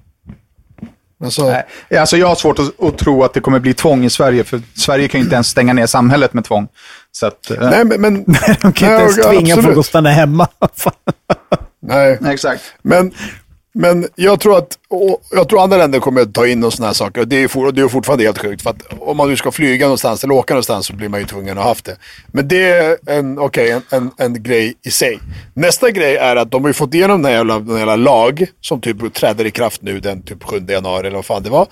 Alltså, 1.23 1.49
Nej, 1.89 1.99
Alltså 1.99 2.17
jag 2.17 2.27
har 2.27 2.35
svårt 2.35 2.59
att, 2.59 2.83
att 2.83 2.97
tro 2.97 3.23
att 3.23 3.33
det 3.33 3.39
kommer 3.39 3.59
bli 3.59 3.73
tvång 3.73 4.05
i 4.05 4.09
Sverige, 4.09 4.43
för 4.43 4.61
Sverige 4.75 5.07
kan 5.07 5.19
ju 5.19 5.23
inte 5.23 5.35
ens 5.35 5.47
stänga 5.47 5.73
ner 5.73 5.85
samhället 5.85 6.33
med 6.33 6.45
tvång. 6.45 6.67
Så 7.11 7.25
att, 7.25 7.51
eh, 7.51 7.69
nej, 7.69 7.85
men, 7.85 8.01
men 8.01 8.23
De 8.61 8.73
kan 8.73 8.91
inte 8.91 9.03
ens 9.03 9.15
tvinga 9.15 9.55
folk 9.61 9.77
att 9.77 9.85
stanna 9.85 10.09
hemma. 10.09 10.47
Fan. 10.75 10.93
nej. 11.81 12.19
Exakt. 12.25 12.61
Men, 12.81 13.11
men 13.73 14.07
jag 14.15 14.39
tror 14.39 14.57
att 14.57 14.77
och 14.91 15.21
jag 15.31 15.49
tror 15.49 15.63
andra 15.63 15.77
länder 15.77 15.99
kommer 15.99 16.21
att 16.21 16.33
ta 16.33 16.47
in 16.47 16.63
och 16.63 16.73
sådana 16.73 16.87
här 16.87 16.93
saker. 16.93 17.25
Det 17.25 17.43
är, 17.43 17.47
for, 17.47 17.71
det 17.71 17.81
är 17.81 17.87
fortfarande 17.87 18.23
helt 18.23 18.37
sjukt. 18.37 18.61
För 18.61 18.69
att 18.69 18.81
om 18.99 19.17
man 19.17 19.29
nu 19.29 19.35
ska 19.35 19.51
flyga 19.51 19.85
någonstans 19.85 20.23
eller 20.23 20.33
åka 20.33 20.53
någonstans 20.53 20.85
så 20.85 20.93
blir 20.93 21.09
man 21.09 21.19
ju 21.19 21.25
tvungen 21.25 21.57
att 21.57 21.63
ha 21.63 21.69
haft 21.69 21.85
det. 21.85 21.97
Men 22.27 22.47
det 22.47 22.69
är 22.69 22.97
en, 23.05 23.39
okay, 23.39 23.69
en, 23.69 23.81
en, 23.89 24.11
en 24.17 24.43
grej 24.43 24.73
i 24.85 24.91
sig. 24.91 25.19
Nästa 25.53 25.91
grej 25.91 26.15
är 26.15 26.35
att 26.35 26.51
de 26.51 26.61
har 26.61 26.69
ju 26.69 26.73
fått 26.73 26.93
igenom 26.93 27.21
den 27.21 27.31
här 27.31 27.37
jävla, 27.37 27.59
den 27.59 27.69
här 27.69 27.77
jävla 27.77 27.95
lag 27.95 28.45
som 28.61 28.81
typ 28.81 29.13
träder 29.13 29.45
i 29.45 29.51
kraft 29.51 29.81
nu 29.81 29.99
den 29.99 30.21
typ 30.21 30.43
7 30.43 30.65
januari 30.67 31.07
eller 31.07 31.15
vad 31.15 31.25
fan 31.25 31.43
det 31.43 31.49
var. 31.49 31.67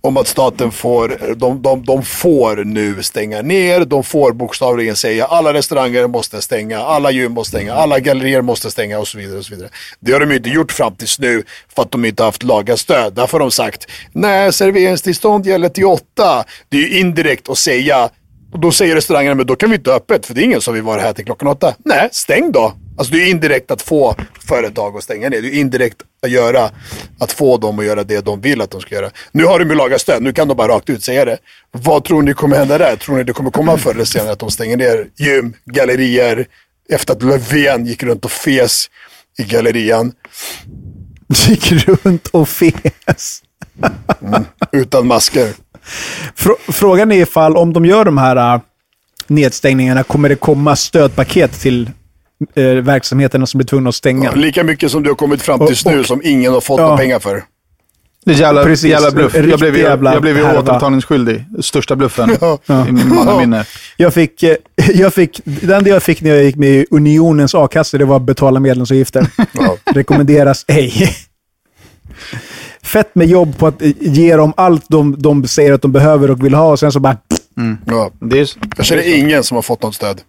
Om 0.00 0.16
att 0.16 0.26
staten 0.26 0.72
får, 0.72 1.34
de, 1.36 1.62
de, 1.62 1.84
de 1.84 2.02
får 2.02 2.56
nu 2.56 3.02
stänga 3.02 3.42
ner. 3.42 3.84
De 3.84 4.04
får 4.04 4.32
bokstavligen 4.32 4.96
säga 4.96 5.26
alla 5.26 5.52
restauranger 5.52 6.06
måste 6.06 6.42
stänga, 6.42 6.78
alla 6.78 7.10
gym 7.10 7.32
måste 7.32 7.50
stänga, 7.50 7.74
alla 7.74 8.00
gallerier 8.00 8.42
måste 8.42 8.70
stänga 8.70 8.98
och 8.98 9.08
så 9.08 9.18
vidare. 9.18 9.38
och 9.38 9.44
så 9.44 9.54
vidare. 9.54 9.70
Det 10.00 10.12
har 10.12 10.20
de 10.20 10.30
ju 10.30 10.36
inte 10.36 10.50
gjort 10.50 10.72
fram 10.72 10.94
tills 10.94 11.18
nu 11.18 11.35
för 11.74 11.82
att 11.82 11.90
de 11.90 12.04
inte 12.04 12.22
har 12.22 12.28
haft 12.28 12.42
laga 12.42 12.76
stöd. 12.76 13.14
Därför 13.14 13.32
har 13.32 13.40
de 13.40 13.50
sagt, 13.50 13.86
nej 14.12 14.52
serveringstillstånd 14.52 15.46
gäller 15.46 15.68
till 15.68 15.84
åtta. 15.84 16.44
Det 16.68 16.76
är 16.76 16.80
ju 16.80 16.98
indirekt 16.98 17.48
att 17.48 17.58
säga, 17.58 18.10
och 18.52 18.60
då 18.60 18.72
säger 18.72 18.94
restaurangerna, 18.94 19.34
men 19.34 19.46
då 19.46 19.56
kan 19.56 19.70
vi 19.70 19.76
inte 19.76 19.90
ha 19.90 19.96
öppet 19.96 20.26
för 20.26 20.34
det 20.34 20.40
är 20.40 20.44
ingen 20.44 20.60
som 20.60 20.74
vill 20.74 20.82
vara 20.82 21.00
här 21.00 21.12
till 21.12 21.24
klockan 21.24 21.48
åtta. 21.48 21.74
Nej, 21.84 22.08
stäng 22.12 22.52
då. 22.52 22.74
Alltså 22.98 23.12
det 23.12 23.22
är 23.22 23.30
indirekt 23.30 23.70
att 23.70 23.82
få 23.82 24.14
företag 24.48 24.96
att 24.96 25.02
stänga 25.02 25.28
ner. 25.28 25.42
Det 25.42 25.48
är 25.48 25.60
indirekt 25.60 25.96
att 26.22 26.30
göra, 26.30 26.70
att 27.20 27.32
få 27.32 27.56
dem 27.56 27.78
att 27.78 27.84
göra 27.84 28.04
det 28.04 28.24
de 28.24 28.40
vill 28.40 28.60
att 28.60 28.70
de 28.70 28.80
ska 28.80 28.94
göra. 28.94 29.10
Nu 29.32 29.44
har 29.44 29.58
de 29.58 29.70
ju 29.70 29.74
lagat 29.74 30.00
stöd, 30.00 30.22
nu 30.22 30.32
kan 30.32 30.48
de 30.48 30.56
bara 30.56 30.68
rakt 30.68 30.90
ut 30.90 31.04
säga 31.04 31.24
det. 31.24 31.38
Vad 31.72 32.04
tror 32.04 32.22
ni 32.22 32.34
kommer 32.34 32.56
hända 32.56 32.78
där? 32.78 32.96
Tror 32.96 33.16
ni 33.16 33.24
det 33.24 33.32
kommer 33.32 33.50
komma 33.50 33.78
förr 33.78 33.94
eller 33.94 34.04
senare 34.04 34.32
att 34.32 34.38
de 34.38 34.50
stänger 34.50 34.76
ner 34.76 35.08
gym, 35.16 35.52
gallerier, 35.64 36.46
efter 36.88 37.12
att 37.12 37.22
Löfven 37.22 37.86
gick 37.86 38.02
runt 38.02 38.24
och 38.24 38.30
fes 38.30 38.90
i 39.38 39.42
gallerian 39.42 40.12
Gick 41.48 41.72
runt 41.72 42.26
och 42.28 42.48
fes. 42.48 43.42
utan 44.72 45.06
masker? 45.06 45.52
Frå- 46.36 46.72
Frågan 46.72 47.12
är 47.12 47.22
ifall 47.22 47.56
om 47.56 47.72
de 47.72 47.84
gör 47.84 48.04
de 48.04 48.18
här 48.18 48.54
äh, 48.54 48.60
nedstängningarna, 49.26 50.02
kommer 50.02 50.28
det 50.28 50.36
komma 50.36 50.76
stödpaket 50.76 51.60
till 51.60 51.90
äh, 52.54 52.64
verksamheterna 52.64 53.46
som 53.46 53.58
blir 53.58 53.66
tvungna 53.66 53.88
att 53.88 53.94
stänga? 53.94 54.32
Lika 54.32 54.64
mycket 54.64 54.90
som 54.90 55.02
du 55.02 55.10
har 55.10 55.14
kommit 55.14 55.42
fram 55.42 55.66
tills 55.66 55.86
Och- 55.86 55.92
nu 55.92 56.04
som 56.04 56.20
ingen 56.24 56.52
har 56.52 56.60
fått 56.60 56.78
Ja. 56.78 56.84
några 56.84 56.96
pengar 56.96 57.18
för. 57.18 57.42
Det 58.26 58.32
är 58.32 58.36
jävla, 58.36 58.64
Precis. 58.64 58.90
jävla 58.90 59.10
bluff. 59.10 59.34
Jag 59.34 59.58
blev, 59.58 59.76
jävla 59.76 60.12
jag 60.12 60.22
blev 60.22 60.36
ju 60.36 60.44
härva. 60.44 60.60
återbetalningsskyldig. 60.60 61.44
Största 61.60 61.96
bluffen 61.96 62.36
Ja. 62.66 62.88
i 62.88 62.92
min 62.92 63.08
mannaminne. 63.14 63.64
Jag 63.96 64.14
fick, 64.14 64.42
eh, 64.42 64.56
jag 64.94 65.14
fick, 65.14 65.40
det 65.44 65.76
enda 65.76 65.90
jag 65.90 66.02
fick 66.02 66.20
när 66.22 66.30
jag 66.30 66.44
gick 66.44 66.56
med 66.56 66.68
i 66.70 66.86
Unionens 66.90 67.54
a-kassa, 67.54 67.98
det 67.98 68.04
var 68.04 68.16
att 68.16 68.22
betala 68.22 68.60
medlemsavgifter. 68.60 69.26
Ja. 69.52 69.76
Rekommenderas 69.84 70.64
ej. 70.68 71.16
Fett 72.82 73.14
med 73.14 73.26
jobb 73.28 73.58
på 73.58 73.66
att 73.66 73.82
eh, 73.82 73.90
ge 74.00 74.36
dem 74.36 74.52
allt 74.56 74.84
de, 74.88 75.14
de 75.22 75.46
säger 75.48 75.72
att 75.72 75.82
de 75.82 75.92
behöver 75.92 76.30
och 76.30 76.44
vill 76.44 76.54
ha 76.54 76.70
och 76.70 76.78
sen 76.78 76.92
så 76.92 77.00
bara... 77.00 77.16
Ja. 77.86 78.10
Det 78.20 78.40
är, 78.40 78.48
Jag 78.76 78.86
känner 78.86 79.16
ingen 79.18 79.42
som 79.44 79.54
har 79.54 79.62
fått 79.62 79.82
något 79.82 79.94
stöd. 79.94 80.20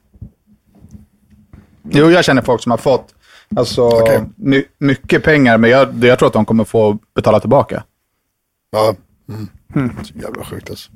Jo, 1.92 2.12
jag 2.12 2.26
känner 2.26 2.42
folk 2.42 2.64
som 2.64 2.70
har 2.72 2.78
fått 2.78 3.08
alltså, 3.56 3.88
Okej. 3.88 4.24
my, 4.36 4.64
mycket 4.78 5.24
pengar, 5.24 5.58
men 5.58 5.70
jag, 5.70 6.04
jag 6.04 6.20
tror 6.20 6.28
att 6.28 6.34
de 6.34 6.46
kommer 6.46 6.64
få 6.64 6.98
betala 7.16 7.40
tillbaka. 7.40 7.84
Ja. 8.72 8.96
Mm. 9.76 9.92
Så 10.04 10.14
jävla 10.14 10.44
sjukt 10.44 10.70
alltså. 10.70 10.92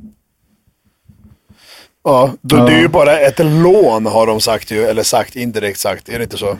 Ja, 2.03 2.33
då, 2.41 2.65
det 2.65 2.73
är 2.73 2.79
ju 2.79 2.87
bara 2.87 3.19
ett 3.19 3.39
lån 3.39 4.05
har 4.05 4.27
de 4.27 4.41
sagt 4.41 4.71
ju, 4.71 4.83
eller 4.83 5.03
sagt 5.03 5.35
indirekt 5.35 5.79
sagt, 5.79 6.09
är 6.09 6.17
det 6.17 6.23
inte 6.23 6.37
så? 6.37 6.57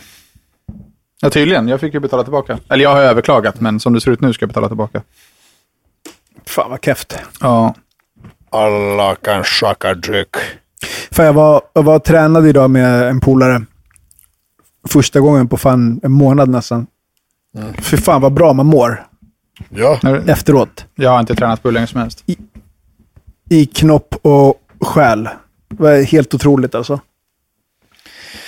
Ja, 1.21 1.29
tydligen. 1.29 1.67
Jag 1.67 1.79
fick 1.79 1.93
ju 1.93 1.99
betala 1.99 2.23
tillbaka. 2.23 2.59
Eller 2.69 2.83
jag 2.83 2.89
har 2.89 3.01
överklagat, 3.01 3.59
men 3.59 3.79
som 3.79 3.93
det 3.93 4.01
ser 4.01 4.11
ut 4.11 4.21
nu 4.21 4.33
ska 4.33 4.43
jag 4.43 4.49
betala 4.49 4.67
tillbaka. 4.67 5.01
Fan 6.45 6.69
vad 6.69 6.85
keft. 6.85 7.15
Ja. 7.39 7.75
Alla 8.49 9.15
kan 9.15 9.43
tjacka 9.43 9.93
dryck. 9.93 10.35
Fan, 11.11 11.25
jag, 11.25 11.33
var, 11.33 11.61
jag 11.73 11.83
var 11.83 11.95
och 11.95 12.03
tränade 12.03 12.49
idag 12.49 12.69
med 12.69 13.03
en 13.09 13.19
polare. 13.19 13.65
Första 14.87 15.19
gången 15.19 15.47
på 15.47 15.57
fan 15.57 15.99
en 16.03 16.11
månad 16.11 16.49
nästan. 16.49 16.87
Fy 17.79 17.97
fan 17.97 18.21
vad 18.21 18.33
bra 18.33 18.53
man 18.53 18.65
mår 18.65 19.07
Ja, 19.69 19.99
efteråt. 20.27 20.85
Jag 20.95 21.09
har 21.11 21.19
inte 21.19 21.35
tränat 21.35 21.61
på 21.61 21.67
hur 21.67 21.73
länge 21.73 21.87
som 21.87 22.01
helst. 22.01 22.23
I 23.49 23.65
knopp 23.65 24.15
och 24.21 24.61
själ. 24.81 25.23
Det 25.69 25.83
var 25.83 26.01
helt 26.03 26.33
otroligt 26.33 26.75
alltså. 26.75 26.99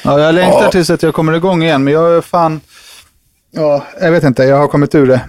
Ja, 0.04 0.20
jag 0.20 0.36
längtar 0.36 0.64
Ja. 0.64 0.72
tills 0.72 0.90
att 0.90 1.04
jag 1.04 1.14
kommer 1.14 1.34
igång 1.34 1.64
igen, 1.64 1.84
men 1.84 1.94
jag 1.94 2.18
är 2.18 2.22
fan... 2.22 2.62
Ja, 3.52 3.86
jag 4.02 4.12
vet 4.12 4.24
inte. 4.24 4.44
Jag 4.44 4.58
har 4.58 4.68
kommit 4.68 4.96
ur 4.96 5.08
det. 5.08 5.22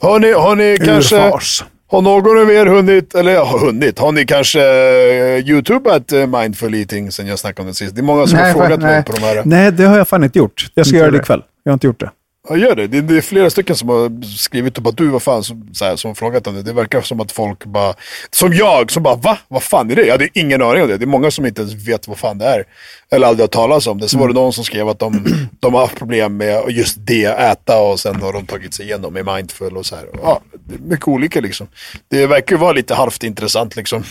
har 0.00 0.18
ni, 0.18 0.32
har 0.32 0.56
ni 0.56 0.78
kanske, 0.84 1.26
Urfars. 1.26 1.64
Har 1.88 2.02
någon 2.02 2.38
av 2.42 2.50
er 2.50 2.66
hunnit, 2.66 3.14
eller 3.14 3.32
ja, 3.32 3.44
har 3.44 3.58
hunnit, 3.58 3.98
har 3.98 4.12
ni 4.12 4.24
kanske 4.26 4.58
uh, 4.58 5.48
youtubat 5.48 6.12
uh, 6.12 6.26
mindful 6.26 6.74
eating 6.74 7.12
sen 7.12 7.26
jag 7.26 7.38
snackade 7.38 7.62
om 7.62 7.66
det 7.68 7.74
sist? 7.74 7.94
Det 7.94 8.00
är 8.00 8.02
många 8.02 8.26
som 8.26 8.38
Nej, 8.38 8.52
har 8.52 8.60
frågat 8.60 8.80
fa- 8.80 8.82
mig 8.82 8.92
nej. 8.94 9.04
på 9.04 9.12
de 9.12 9.20
här. 9.20 9.42
Nej, 9.44 9.72
det 9.72 9.84
har 9.84 9.98
jag 9.98 10.08
fan 10.08 10.24
inte 10.24 10.38
gjort. 10.38 10.66
Jag 10.74 10.86
ska 10.86 10.96
Inte 10.96 11.02
göra 11.04 11.10
det. 11.10 11.18
ikväll. 11.18 11.42
Jag 11.62 11.70
har 11.72 11.74
inte 11.74 11.86
gjort 11.86 12.00
det. 12.00 12.10
Ja, 12.48 12.56
gör 12.56 12.74
det. 12.74 12.86
det. 12.86 13.00
Det 13.00 13.16
är 13.16 13.20
flera 13.20 13.50
stycken 13.50 13.76
som 13.76 13.88
har 13.88 14.36
skrivit 14.36 14.78
upp 14.78 14.86
att 14.86 14.96
du, 14.96 15.08
vad 15.08 15.22
fan, 15.22 15.44
som, 15.44 15.68
så 15.72 15.84
här, 15.84 15.96
som 15.96 16.08
har 16.08 16.14
frågat 16.14 16.46
om 16.46 16.54
det. 16.54 16.62
Det 16.62 16.72
verkar 16.72 17.00
som 17.00 17.20
att 17.20 17.32
folk 17.32 17.64
bara, 17.64 17.94
som 18.30 18.52
jag, 18.52 18.90
som 18.92 19.02
bara 19.02 19.14
va? 19.16 19.38
Vad 19.48 19.62
fan 19.62 19.90
är 19.90 19.96
det? 19.96 20.02
Jag 20.02 20.12
hade 20.12 20.28
ingen 20.32 20.62
aning 20.62 20.82
om 20.82 20.88
det. 20.88 20.96
Det 20.96 21.04
är 21.04 21.06
många 21.06 21.30
som 21.30 21.46
inte 21.46 21.60
ens 21.62 21.88
vet 21.88 22.08
vad 22.08 22.18
fan 22.18 22.38
det 22.38 22.44
är. 22.44 22.64
Eller 23.10 23.26
aldrig 23.26 23.42
har 23.42 23.48
talat 23.48 23.86
om 23.86 24.00
det. 24.00 24.08
Så 24.08 24.18
var 24.18 24.28
det 24.28 24.34
någon 24.34 24.52
som 24.52 24.64
skrev 24.64 24.88
att 24.88 24.98
de, 24.98 25.24
de 25.60 25.74
har 25.74 25.80
haft 25.80 25.98
problem 25.98 26.36
med 26.36 26.62
just 26.68 26.96
det, 26.98 27.24
äta 27.24 27.78
och 27.80 28.00
sen 28.00 28.22
har 28.22 28.32
de 28.32 28.46
tagit 28.46 28.74
sig 28.74 28.86
igenom 28.86 29.12
med 29.12 29.26
mindful 29.26 29.76
och 29.76 29.86
så 29.86 29.96
här. 29.96 30.06
Ja, 30.22 30.40
mycket 30.84 31.08
olika 31.08 31.40
liksom. 31.40 31.66
Det 32.08 32.26
verkar 32.26 32.56
ju 32.56 32.60
vara 32.60 32.72
lite 32.72 32.94
halvt 32.94 33.22
intressant 33.22 33.76
liksom. 33.76 34.04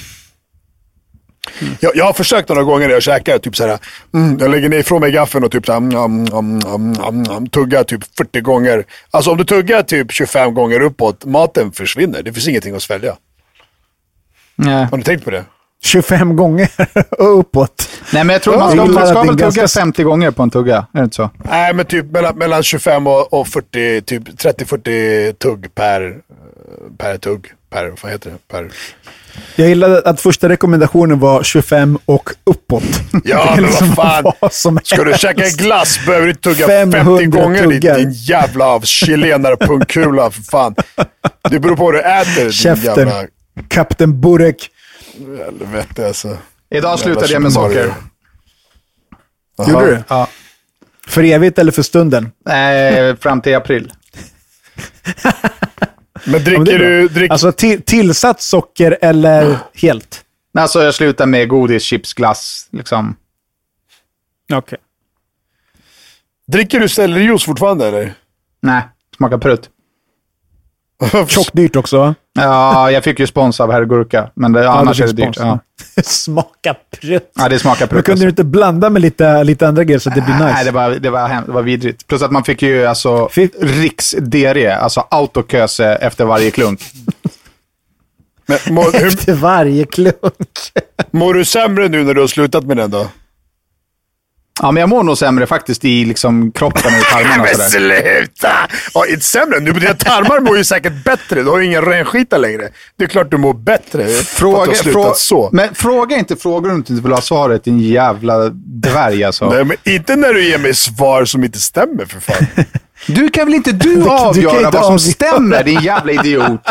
Jag, 1.79 1.95
jag 1.95 2.05
har 2.05 2.13
försökt 2.13 2.49
några 2.49 2.63
gånger 2.63 2.87
när 2.87 2.93
jag 2.93 3.03
käkar, 3.03 3.37
typ 3.37 3.55
såhär, 3.55 3.77
mm, 4.13 4.37
jag 4.39 4.51
lägger 4.51 4.69
ner 4.69 4.77
ifrån 4.77 5.01
mig 5.01 5.11
gaffeln 5.11 5.43
och 5.43 5.51
typ 5.51 5.65
såhär, 5.65 5.77
mm, 5.77 5.95
mm, 5.97 6.25
mm, 6.33 6.61
mm, 6.65 6.93
mm, 7.07 7.23
mm, 7.31 7.47
tuggar 7.49 7.83
typ 7.83 8.01
40 8.17 8.41
gånger. 8.41 8.83
Alltså 9.11 9.31
om 9.31 9.37
du 9.37 9.43
tuggar 9.43 9.81
typ 9.83 10.11
25 10.11 10.53
gånger 10.53 10.79
uppåt, 10.81 11.25
maten 11.25 11.71
försvinner. 11.71 12.23
Det 12.23 12.33
finns 12.33 12.47
ingenting 12.47 12.75
att 12.75 12.83
svälja. 12.83 13.15
Nej. 14.55 14.87
Har 14.91 14.97
ni 14.97 15.03
tänkt 15.03 15.23
på 15.25 15.31
det? 15.31 15.43
25 15.83 16.35
gånger 16.35 16.69
uppåt. 17.17 17.89
Nej, 18.13 18.23
men 18.23 18.33
jag 18.33 18.41
tror 18.41 18.57
man 18.57 18.71
ska, 18.71 18.85
man 18.85 19.07
ska 19.07 19.19
väl 19.21 19.27
tugga 19.27 19.49
ganska- 19.49 19.67
50 19.79 20.03
gånger 20.03 20.31
på 20.31 20.43
en 20.43 20.49
tugga. 20.49 20.77
Är 20.93 20.97
det 20.97 21.03
inte 21.03 21.15
så? 21.15 21.29
Nej, 21.49 21.73
men 21.73 21.85
typ 21.85 22.05
mellan, 22.05 22.37
mellan 22.37 22.63
25 22.63 23.07
och, 23.07 23.33
och 23.33 23.47
40, 23.47 24.01
typ 24.01 24.23
30-40 24.29 25.33
tugg 25.33 25.75
per, 25.75 26.17
per 26.97 27.17
tugg. 27.17 27.51
Per, 27.69 27.93
vad 28.03 28.11
heter 28.11 28.29
det? 28.29 28.37
Per... 28.47 28.69
Jag 29.55 29.67
gillade 29.67 30.01
att 30.09 30.21
första 30.21 30.49
rekommendationen 30.49 31.19
var 31.19 31.43
25 31.43 31.97
och 32.05 32.29
uppåt. 32.43 32.83
Ja, 33.11 33.19
Det 33.23 33.31
är 33.33 33.55
men 33.55 33.63
liksom 33.65 33.87
vad 33.87 33.95
fan. 34.23 34.33
vad 34.39 34.53
som 34.53 34.79
Ska 34.83 35.03
du 35.03 35.09
helst. 35.09 35.21
käka 35.21 35.43
glass 35.63 35.99
behöver 36.05 36.27
du 36.27 36.33
tugga 36.33 36.67
50 36.67 36.97
500 36.97 37.25
gånger 37.41 37.61
din, 37.61 37.71
tuggar. 37.71 37.97
din 37.97 38.11
jävla 38.11 38.81
chilenare 38.81 39.57
pungkula 39.57 40.31
för 40.31 40.41
fan. 40.41 40.75
Det 41.49 41.59
beror 41.59 41.75
på 41.75 41.83
vad 41.83 41.93
du 41.93 42.01
äter 42.01 42.41
din 42.43 42.51
Käften. 42.51 42.97
jävla 43.07 43.27
Kapten 43.67 44.21
Burek. 44.21 44.69
helvete 45.45 46.07
alltså. 46.07 46.37
Idag 46.71 46.99
slutade 46.99 47.33
jag 47.33 47.41
med 47.41 47.53
socker. 47.53 47.93
Jaha. 49.57 49.69
Gjorde 49.69 49.85
du? 49.85 50.03
Ja. 50.07 50.27
För 51.07 51.23
evigt 51.23 51.59
eller 51.59 51.71
för 51.71 51.81
stunden? 51.81 52.31
Nej, 52.45 53.15
fram 53.17 53.41
till 53.41 53.55
april. 53.55 53.91
Men 56.25 56.33
Ja, 56.33 56.39
dricker 56.39 56.59
men 56.59 56.67
är 56.67 56.77
bra. 56.77 56.87
du... 56.87 57.07
Drick... 57.07 57.31
Alltså 57.31 57.51
till, 57.51 57.81
tillsatt 57.81 58.41
socker 58.41 58.97
eller 59.01 59.57
helt? 59.73 60.25
Alltså 60.57 60.83
jag 60.83 60.95
slutade 60.95 61.29
med 61.29 61.49
godis, 61.49 61.83
chips, 61.83 62.13
glass. 62.13 62.67
Liksom. 62.71 63.15
Okej. 64.53 64.77
dricker 66.47 66.79
du 66.79 66.89
sellerijuice 66.89 67.43
fortfarande 67.45 67.87
eller? 67.87 68.13
Nej, 68.61 68.83
smakar 69.17 69.37
prutt. 69.37 69.69
Tjockt 71.27 71.53
dyrt 71.53 71.75
också 71.75 71.97
va? 71.97 72.15
Ja, 72.33 72.91
jag 72.91 73.03
fick 73.03 73.19
ju 73.19 73.27
spons 73.27 73.59
av 73.59 73.71
Herr 73.71 73.85
Gurka, 73.85 74.29
men 74.33 74.51
det, 74.53 74.69
annars 74.69 74.97
du 74.97 75.03
är 75.03 75.07
det 75.07 75.13
dyrt. 75.13 75.37
Ja. 75.39 75.59
Smaka 76.03 76.75
prutt. 77.01 77.31
ja, 77.35 77.49
det 77.49 77.59
smakar 77.59 77.85
Men 77.85 77.89
prutt. 77.89 78.05
kunde 78.05 78.21
du 78.25 78.29
inte 78.29 78.43
blanda 78.43 78.89
med 78.89 79.01
lite, 79.01 79.43
lite 79.43 79.67
andra 79.67 79.83
grejer 79.83 79.99
så 79.99 80.09
att 80.09 80.15
det 80.15 80.21
blir 80.21 80.33
nice? 80.33 80.45
Nej, 80.53 80.65
det 80.65 80.71
var, 80.71 80.89
det, 80.89 81.09
var 81.09 81.27
hem, 81.27 81.43
det 81.45 81.51
var 81.51 81.61
vidrigt. 81.61 82.07
Plus 82.07 82.21
att 82.21 82.31
man 82.31 82.43
fick 82.43 82.61
ju 82.61 82.85
alltså 82.85 83.29
Fy- 83.31 83.49
riksdiarré, 83.61 84.71
alltså 84.71 85.07
autoköse 85.11 85.85
efter 85.95 86.25
varje 86.25 86.51
klunk. 86.51 86.81
Men, 88.45 88.57
mår, 88.69 88.83
hur, 88.99 89.07
Efter 89.07 89.33
varje 89.33 89.85
klunk. 89.85 90.15
mår 91.11 91.33
du 91.33 91.45
sämre 91.45 91.87
nu 91.87 92.03
när 92.03 92.13
du 92.13 92.21
har 92.21 92.27
slutat 92.27 92.63
med 92.63 92.77
den 92.77 92.91
då? 92.91 93.07
Ja, 94.61 94.71
men 94.71 94.81
jag 94.81 94.89
mår 94.89 95.03
nog 95.03 95.17
sämre 95.17 95.45
faktiskt 95.47 95.85
i 95.85 96.05
liksom 96.05 96.51
kroppen 96.51 96.81
och 96.85 96.99
i 97.01 97.03
tarmarna 97.11 97.43
Men 97.43 97.55
sådär. 97.55 97.69
sluta! 97.69 98.49
Ja, 98.93 99.05
inte 99.05 99.25
sämre. 99.25 99.59
Nu, 99.59 99.71
dina 99.71 99.93
tarmar 99.93 100.39
mår 100.39 100.57
ju 100.57 100.63
säkert 100.63 101.03
bättre. 101.03 101.43
Du 101.43 101.49
har 101.49 101.59
ju 101.59 101.65
ingen 101.65 101.81
renskita 101.81 102.37
längre. 102.37 102.69
Det 102.97 103.03
är 103.03 103.07
klart 103.07 103.31
du 103.31 103.37
mår 103.37 103.53
bättre 103.53 104.05
för 104.07 104.11
att 104.13 104.17
du 104.19 104.23
Fråga, 104.25 104.57
har 104.65 104.73
frå, 104.73 105.13
så. 105.15 105.49
Men 105.53 105.75
fråga 105.75 106.17
inte 106.17 106.35
frågor 106.35 106.69
du 106.69 106.75
inte 106.75 106.93
vill 106.93 107.11
ha 107.11 107.21
svaret, 107.21 107.63
din 107.63 107.79
jävla 107.79 108.49
dvärg 108.65 109.23
alltså. 109.23 109.49
Nej, 109.49 109.63
men 109.65 109.77
inte 109.83 110.15
när 110.15 110.33
du 110.33 110.49
ger 110.49 110.57
mig 110.57 110.73
svar 110.75 111.25
som 111.25 111.43
inte 111.43 111.59
stämmer 111.59 112.05
för 112.05 112.19
fan. 112.19 112.47
Du 113.07 113.29
kan 113.29 113.45
väl 113.45 113.55
inte 113.55 113.71
du, 113.71 113.95
du 113.95 114.09
avgöra 114.09 114.57
inte 114.57 114.63
vad 114.63 114.73
som 114.85 114.93
avgöra. 114.93 114.99
stämmer, 114.99 115.63
din 115.63 115.81
jävla 115.81 116.11
idiot? 116.11 116.61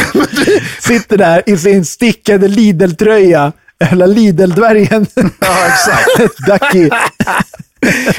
Sitter 0.80 1.16
där 1.16 1.42
i 1.46 1.56
sin 1.58 1.84
stickade 1.84 2.48
Lidl-tröja. 2.48 3.52
Eller 3.84 4.06
Lidl-dvärgen. 4.06 5.06
Ja, 5.40 5.66
exakt. 5.66 6.36
Ducky. 6.46 6.90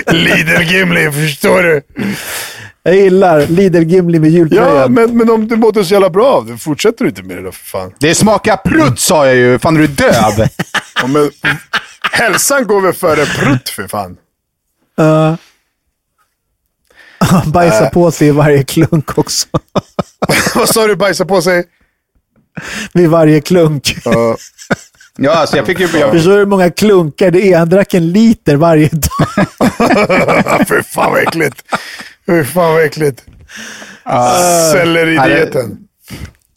Lidl 0.05 0.61
Gimli, 0.61 1.11
förstår 1.11 1.63
du? 1.63 1.81
Jag 2.83 2.95
gillar 2.95 3.41
Lidl-Gimli 3.41 4.19
med 4.19 4.29
jultröjan. 4.29 4.75
Ja, 4.75 4.87
men, 4.87 5.17
men 5.17 5.29
om 5.29 5.47
du 5.47 5.55
mådde 5.55 5.85
så 5.85 5.93
jävla 5.93 6.09
bra 6.09 6.25
av 6.27 6.45
det, 6.45 6.57
fortsätter 6.57 7.03
du 7.05 7.09
inte 7.09 7.23
med 7.23 7.37
det 7.37 7.43
då 7.43 7.51
för 7.51 7.65
fan. 7.65 7.93
Det 7.99 8.15
smakar 8.15 8.57
prutt 8.57 8.99
sa 8.99 9.25
jag 9.25 9.35
ju. 9.35 9.59
Fan, 9.59 9.75
är 9.75 9.81
du 9.81 9.87
döv? 9.87 10.47
Ja, 10.95 11.07
men, 11.07 11.31
hälsan 12.11 12.67
går 12.67 12.81
väl 12.81 12.93
före 12.93 13.25
prutt 13.25 13.69
för 13.69 13.87
fan. 13.87 14.17
Uh, 15.01 15.35
han 17.19 17.51
bajsar 17.51 17.89
på 17.89 18.11
sig 18.11 18.27
i 18.27 18.31
varje 18.31 18.63
klunk 18.63 19.17
också. 19.17 19.47
Vad 20.55 20.69
sa 20.69 20.87
du, 20.87 20.95
bajsa 20.95 21.25
på 21.25 21.41
sig? 21.41 21.63
Vid 22.93 23.09
varje 23.09 23.41
klunk. 23.41 23.97
Ja. 24.05 24.37
Ja, 25.17 25.31
alltså 25.31 25.57
jag 25.57 25.65
fick 25.65 25.79
ju... 25.79 25.87
Jag, 25.87 26.11
Förstår 26.11 26.31
du 26.31 26.37
hur 26.37 26.45
många 26.45 26.71
klunkar 26.71 27.31
det 27.31 27.53
är? 27.53 27.57
Han 27.57 27.69
drack 27.69 27.93
en 27.93 28.11
liter 28.11 28.55
varje 28.55 28.89
dag. 28.89 29.47
Fy 30.69 30.83
fan 30.83 31.11
vad 31.11 31.21
äckligt. 31.21 31.63
Fy 32.25 32.43
fan 32.43 32.73
vad 32.73 32.83
äckligt. 32.85 33.23
Selleridieten. 34.71 35.77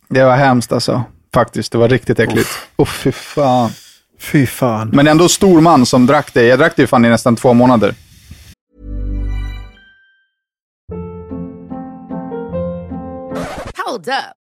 det 0.09 0.25
var 0.25 0.37
hemskt 0.37 0.73
alltså. 0.73 1.05
Faktiskt, 1.35 1.73
det 1.73 1.79
var 1.79 1.89
riktigt 1.89 2.19
äckligt. 2.21 2.49
Åh, 2.77 2.87
fy 2.87 3.13
fan. 3.13 3.71
Fy 4.21 4.47
fan. 4.47 4.91
Men 4.93 5.09
ändå 5.09 5.29
stor 5.29 5.61
man 5.61 5.87
som 5.87 6.07
drack 6.07 6.35
det. 6.35 6.45
Jag 6.45 6.59
drack 6.59 6.73
det 6.77 6.83
ju 6.83 6.87
fan 6.87 7.05
i 7.05 7.09
nästan 7.09 7.37
två 7.37 7.53
månader. 7.55 7.95
Hold 13.87 14.09
up. 14.09 14.40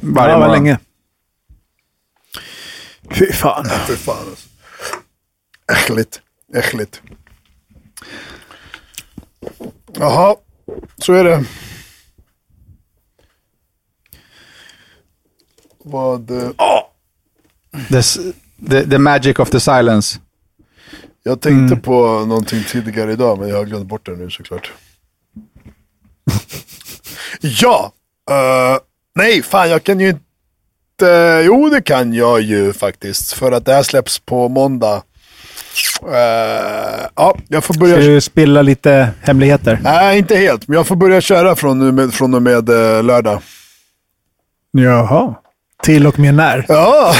Varje 0.00 0.32
ja, 0.32 0.38
morgon. 0.38 0.52
länge. 0.54 0.78
Fy 3.10 3.32
fan. 3.32 3.64
Fy 3.86 3.96
fan 3.96 4.28
alltså. 4.30 4.48
Äckligt. 5.72 6.20
Äckligt. 6.54 7.02
Jaha, 9.92 10.36
så 10.98 11.12
är 11.12 11.24
det. 11.24 11.44
Vad... 15.84 16.30
eh, 16.30 16.50
The, 17.88 18.02
the, 18.70 18.84
the 18.90 18.98
magic 18.98 19.38
of 19.38 19.50
the 19.50 19.60
silence. 19.60 20.20
Jag 21.22 21.40
tänkte 21.40 21.76
på 21.76 22.24
någonting 22.26 22.64
tidigare 22.64 23.12
idag, 23.12 23.38
men 23.38 23.48
jag 23.48 23.56
har 23.56 23.64
glömt 23.64 23.86
bort 23.86 24.06
det 24.06 24.16
nu 24.16 24.30
såklart. 24.30 24.72
ja! 27.40 27.92
eh, 28.30 28.78
nej, 29.16 29.42
fan 29.42 29.70
jag 29.70 29.84
kan 29.84 30.00
ju 30.00 30.08
inte... 30.08 31.42
Jo, 31.44 31.68
det 31.68 31.82
kan 31.82 32.12
jag 32.12 32.40
ju 32.40 32.72
faktiskt. 32.72 33.32
För 33.32 33.52
att 33.52 33.64
det 33.64 33.74
här 33.74 33.82
släpps 33.82 34.18
på 34.18 34.48
måndag. 34.48 35.02
Eh, 36.02 37.06
ja, 37.14 37.36
jag 37.48 37.64
får 37.64 37.74
börja... 37.74 37.96
Ska 37.96 38.04
du 38.04 38.20
spilla 38.20 38.62
lite 38.62 39.08
hemligheter? 39.22 39.78
Nej, 39.82 40.18
inte 40.18 40.36
helt. 40.36 40.68
Men 40.68 40.76
jag 40.76 40.86
får 40.86 40.96
börja 40.96 41.20
köra 41.20 41.56
från, 41.56 41.94
med, 41.94 42.14
från 42.14 42.34
och 42.34 42.42
med 42.42 42.68
eh, 42.68 43.02
lördag. 43.02 43.42
Jaha. 44.70 45.34
Till 45.82 46.06
och 46.06 46.18
med 46.18 46.34
när? 46.34 46.64
Ja! 46.68 47.14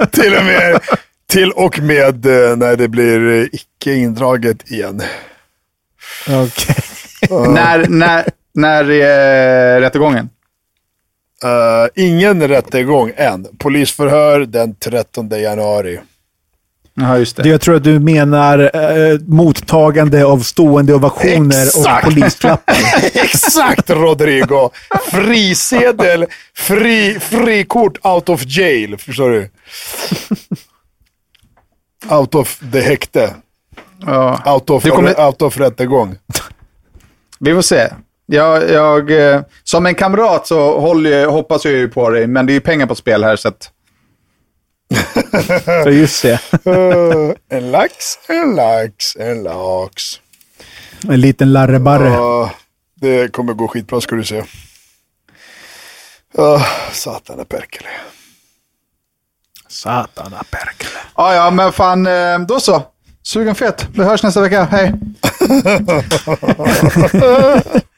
till 0.10 0.36
och 0.36 0.44
med, 0.44 0.80
till 1.26 1.50
och 1.50 1.78
med 1.78 2.26
eh, 2.26 2.56
när 2.56 2.76
det 2.76 2.88
blir 2.88 3.48
icke 3.52 3.94
indraget 3.94 4.70
igen. 4.70 5.02
Okej. 6.28 6.76
När, 7.30 7.88
när, 7.88 8.24
när 8.58 8.90
är 8.90 9.80
rättegången? 9.80 10.28
Eh, 11.44 12.04
ingen 12.04 12.48
rättegång 12.48 13.12
än. 13.16 13.46
Polisförhör 13.58 14.40
den 14.40 14.74
13 14.74 15.28
januari. 15.28 16.00
Ja, 16.94 17.18
just 17.18 17.36
det. 17.36 17.42
Det 17.42 17.48
Jag 17.48 17.60
tror 17.60 17.76
att 17.76 17.84
du 17.84 17.98
menar 17.98 18.58
eh, 18.74 19.18
mottagande 19.26 20.24
av 20.24 20.38
stående 20.38 20.94
ovationer 20.94 21.62
Exakt. 21.66 22.06
och 22.06 22.12
polislappar. 22.14 22.74
Exakt 23.14 23.90
Rodrigo! 23.90 24.70
Frisedel, 25.10 26.26
fri, 26.54 27.18
frikort 27.20 28.06
out 28.06 28.28
of 28.28 28.42
jail. 28.46 28.96
Förstår 28.98 29.30
du? 29.30 29.50
Out 32.10 32.34
of 32.34 32.60
the 32.72 32.80
häkte. 32.80 33.34
Ja. 34.06 34.52
Out 34.54 34.70
of, 34.70 34.82
kommer- 34.88 35.26
out 35.26 35.42
of 35.42 35.56
rättegång. 35.56 36.16
Vi 37.40 37.54
får 37.54 37.62
se. 37.62 37.88
Jag, 38.30 38.70
jag, 38.70 39.10
eh, 39.10 39.40
som 39.64 39.86
en 39.86 39.94
kamrat 39.94 40.46
så 40.46 40.80
håller, 40.80 41.26
hoppas 41.26 41.64
jag 41.64 41.74
ju 41.74 41.88
på 41.88 42.10
dig, 42.10 42.26
men 42.26 42.46
det 42.46 42.52
är 42.52 42.54
ju 42.54 42.60
pengar 42.60 42.86
på 42.86 42.94
spel 42.94 43.24
här 43.24 43.36
så 43.36 43.48
att... 43.48 43.70
Så 45.84 45.90
just 45.90 46.22
det. 46.22 46.40
Eh, 46.64 47.34
en 47.58 47.70
lax, 47.70 48.18
en 48.28 48.56
lax, 48.56 49.16
en 49.16 49.42
lax. 49.42 50.20
En 51.08 51.20
liten 51.20 51.52
larrebarre. 51.52 52.08
Ja, 52.08 52.50
det 52.94 53.32
kommer 53.32 53.52
gå 53.52 53.68
skitbra 53.68 54.00
ska 54.00 54.16
du 54.16 54.24
se. 54.24 54.38
Uh, 56.38 56.66
satana 56.92 57.44
perkele. 57.44 57.88
Satana 59.68 60.42
perkele. 60.50 61.00
Ja, 61.16 61.34
ja, 61.34 61.50
men 61.50 61.72
fan, 61.72 62.06
eh, 62.06 62.38
då 62.38 62.60
så. 62.60 62.82
Sugen 63.22 63.54
fet. 63.54 63.86
Vi 63.94 64.04
hörs 64.04 64.22
nästa 64.22 64.40
vecka. 64.40 64.64
Hej. 64.64 64.92